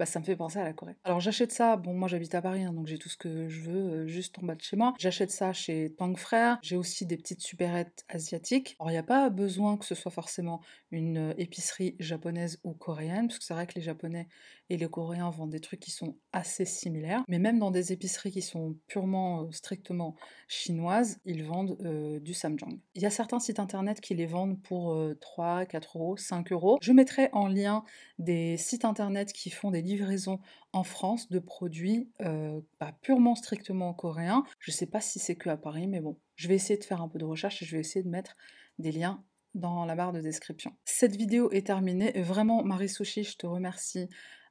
bah, 0.00 0.06
ça 0.06 0.18
me 0.18 0.24
fait 0.24 0.34
penser 0.34 0.58
à 0.58 0.64
la 0.64 0.72
Corée. 0.72 0.96
Alors 1.04 1.20
j'achète 1.20 1.52
ça, 1.52 1.76
bon 1.76 1.92
moi 1.92 2.08
j'habite 2.08 2.34
à 2.34 2.40
Paris, 2.40 2.62
hein, 2.62 2.72
donc 2.72 2.86
j'ai 2.86 2.96
tout 2.96 3.10
ce 3.10 3.18
que 3.18 3.50
je 3.50 3.60
veux 3.60 3.92
euh, 3.92 4.06
juste 4.06 4.38
en 4.38 4.46
bas 4.46 4.54
de 4.54 4.62
chez 4.62 4.74
moi. 4.74 4.94
J'achète 4.98 5.30
ça 5.30 5.52
chez 5.52 5.94
Tang 5.98 6.16
Frère, 6.16 6.58
j'ai 6.62 6.78
aussi 6.78 7.04
des 7.04 7.18
petites 7.18 7.42
supérettes 7.42 8.06
asiatiques. 8.08 8.76
Alors 8.80 8.88
il 8.88 8.94
n'y 8.94 8.98
a 8.98 9.02
pas 9.02 9.28
besoin 9.28 9.76
que 9.76 9.84
ce 9.84 9.94
soit 9.94 10.10
forcément 10.10 10.62
une 10.90 11.18
euh, 11.18 11.34
épicerie 11.36 11.96
japonaise 11.98 12.60
ou 12.64 12.72
coréenne, 12.72 13.28
parce 13.28 13.40
que 13.40 13.44
c'est 13.44 13.52
vrai 13.52 13.66
que 13.66 13.74
les 13.74 13.82
japonais 13.82 14.26
et 14.70 14.78
les 14.78 14.88
coréens 14.88 15.30
vendent 15.30 15.50
des 15.50 15.61
trucs 15.61 15.80
qui 15.80 15.90
sont 15.90 16.16
assez 16.33 16.64
similaires, 16.64 17.22
mais 17.28 17.38
même 17.38 17.59
dans 17.59 17.70
des 17.70 17.92
épiceries 17.92 18.30
qui 18.30 18.42
sont 18.42 18.76
purement, 18.87 19.42
euh, 19.42 19.50
strictement 19.50 20.14
chinoises, 20.48 21.18
ils 21.24 21.44
vendent 21.44 21.76
du 22.22 22.35
samjang. 22.35 22.78
Il 22.94 23.02
y 23.02 23.06
a 23.06 23.11
certains 23.11 23.38
sites 23.38 23.59
internet 23.59 24.00
qui 24.00 24.14
les 24.14 24.26
vendent 24.26 24.61
pour 24.62 24.98
3, 25.20 25.66
4 25.66 25.98
euros, 25.98 26.16
5 26.16 26.52
euros. 26.52 26.78
Je 26.80 26.92
mettrai 26.92 27.28
en 27.33 27.46
lien 27.46 27.85
des 28.18 28.56
sites 28.56 28.85
internet 28.85 29.33
qui 29.33 29.50
font 29.50 29.70
des 29.70 29.83
livraison 29.90 30.40
en 30.72 30.85
France 30.85 31.28
de 31.30 31.38
produits 31.38 32.11
euh, 32.20 32.61
purement 33.02 33.35
strictement 33.35 33.92
coréens. 33.92 34.44
Je 34.59 34.70
sais 34.70 34.87
pas 34.87 35.00
si 35.00 35.18
c'est 35.18 35.35
que 35.35 35.48
à 35.48 35.56
Paris, 35.56 35.87
mais 35.87 36.00
bon, 36.00 36.18
je 36.37 36.48
vais 36.48 36.54
essayer 36.54 36.78
de 36.78 36.85
faire 36.85 37.02
un 37.02 37.09
peu 37.09 37.18
de 37.18 37.24
recherche 37.24 37.62
et 37.62 37.66
je 37.66 37.74
vais 37.74 37.80
essayer 37.80 38.04
de 38.04 38.09
mettre 38.09 38.37
des 38.78 38.92
liens 38.92 39.24
dans 39.54 39.85
la 39.85 39.96
barre 39.96 40.12
de 40.12 40.20
description. 40.20 40.72
Cette 40.85 41.16
vidéo 41.16 41.50
est 41.50 41.66
terminée. 41.66 42.12
Vraiment, 42.22 42.62
Marie 42.62 42.88
Sushi, 42.88 43.24
je 43.24 43.37
te 43.37 43.46
remercie 43.46 44.09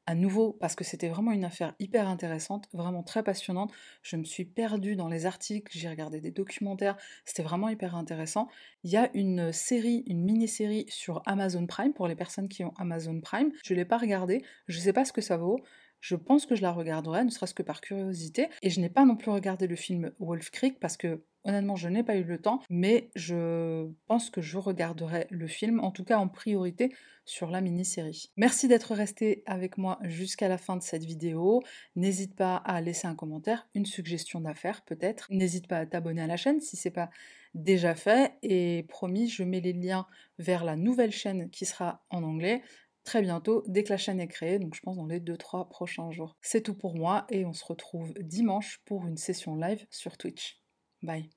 à 0.09 0.15
nouveau 0.15 0.53
parce 0.53 0.73
que 0.73 0.83
c'était 0.83 1.07
vraiment 1.07 1.31
une 1.31 1.45
affaire 1.45 1.75
hyper 1.77 2.07
intéressante, 2.07 2.67
vraiment 2.73 3.03
très 3.03 3.21
passionnante. 3.21 3.71
Je 4.01 4.15
me 4.15 4.23
suis 4.23 4.43
perdue 4.43 4.95
dans 4.95 5.07
les 5.07 5.27
articles, 5.27 5.71
j'ai 5.77 5.87
regardé 5.87 6.19
des 6.19 6.31
documentaires, 6.31 6.97
c'était 7.25 7.43
vraiment 7.43 7.69
hyper 7.69 7.95
intéressant. 7.95 8.47
Il 8.83 8.89
y 8.89 8.97
a 8.97 9.11
une 9.13 9.53
série, 9.53 10.03
une 10.07 10.23
mini-série 10.23 10.87
sur 10.89 11.21
Amazon 11.27 11.67
Prime 11.67 11.93
pour 11.93 12.07
les 12.07 12.15
personnes 12.15 12.49
qui 12.49 12.63
ont 12.63 12.73
Amazon 12.79 13.21
Prime. 13.21 13.51
Je 13.63 13.75
ne 13.75 13.77
l'ai 13.77 13.85
pas 13.85 13.99
regardée, 13.99 14.43
je 14.67 14.77
ne 14.77 14.81
sais 14.81 14.93
pas 14.93 15.05
ce 15.05 15.13
que 15.13 15.21
ça 15.21 15.37
vaut. 15.37 15.59
Je 15.99 16.15
pense 16.15 16.47
que 16.47 16.55
je 16.55 16.63
la 16.63 16.71
regarderai, 16.71 17.23
ne 17.23 17.29
serait-ce 17.29 17.53
que 17.53 17.61
par 17.61 17.79
curiosité. 17.79 18.47
Et 18.63 18.71
je 18.71 18.81
n'ai 18.81 18.89
pas 18.89 19.05
non 19.05 19.15
plus 19.15 19.29
regardé 19.29 19.67
le 19.67 19.75
film 19.75 20.11
Wolf 20.17 20.49
Creek 20.49 20.79
parce 20.79 20.97
que 20.97 21.23
Honnêtement, 21.45 21.75
je 21.75 21.87
n'ai 21.87 22.03
pas 22.03 22.17
eu 22.17 22.23
le 22.23 22.41
temps, 22.41 22.61
mais 22.69 23.11
je 23.15 23.89
pense 24.07 24.29
que 24.29 24.41
je 24.41 24.57
regarderai 24.57 25.25
le 25.29 25.47
film, 25.47 25.79
en 25.79 25.91
tout 25.91 26.03
cas 26.03 26.17
en 26.17 26.27
priorité 26.27 26.93
sur 27.25 27.49
la 27.49 27.61
mini-série. 27.61 28.31
Merci 28.35 28.67
d'être 28.67 28.93
resté 28.93 29.43
avec 29.45 29.77
moi 29.77 29.99
jusqu'à 30.03 30.47
la 30.49 30.57
fin 30.57 30.75
de 30.75 30.81
cette 30.81 31.05
vidéo. 31.05 31.61
N'hésite 31.95 32.35
pas 32.35 32.57
à 32.57 32.81
laisser 32.81 33.07
un 33.07 33.15
commentaire, 33.15 33.69
une 33.73 33.85
suggestion 33.85 34.41
d'affaires 34.41 34.83
peut-être. 34.83 35.27
N'hésite 35.29 35.67
pas 35.67 35.77
à 35.77 35.85
t'abonner 35.85 36.21
à 36.21 36.27
la 36.27 36.37
chaîne 36.37 36.59
si 36.59 36.75
c'est 36.75 36.91
pas 36.91 37.09
déjà 37.53 37.95
fait. 37.95 38.33
Et 38.41 38.85
promis, 38.89 39.29
je 39.29 39.43
mets 39.43 39.61
les 39.61 39.73
liens 39.73 40.07
vers 40.39 40.63
la 40.65 40.75
nouvelle 40.75 41.11
chaîne 41.11 41.49
qui 41.49 41.65
sera 41.65 42.03
en 42.09 42.23
anglais 42.23 42.61
très 43.03 43.21
bientôt 43.21 43.63
dès 43.67 43.83
que 43.83 43.89
la 43.89 43.97
chaîne 43.97 44.19
est 44.19 44.27
créée, 44.27 44.59
donc 44.59 44.75
je 44.75 44.81
pense 44.81 44.97
dans 44.97 45.07
les 45.07 45.19
2-3 45.19 45.69
prochains 45.69 46.11
jours. 46.11 46.35
C'est 46.41 46.61
tout 46.61 46.75
pour 46.75 46.95
moi 46.95 47.25
et 47.29 47.45
on 47.45 47.53
se 47.53 47.65
retrouve 47.65 48.13
dimanche 48.19 48.81
pour 48.85 49.07
une 49.07 49.17
session 49.17 49.55
live 49.55 49.85
sur 49.89 50.17
Twitch. 50.17 50.59
Bye. 51.03 51.29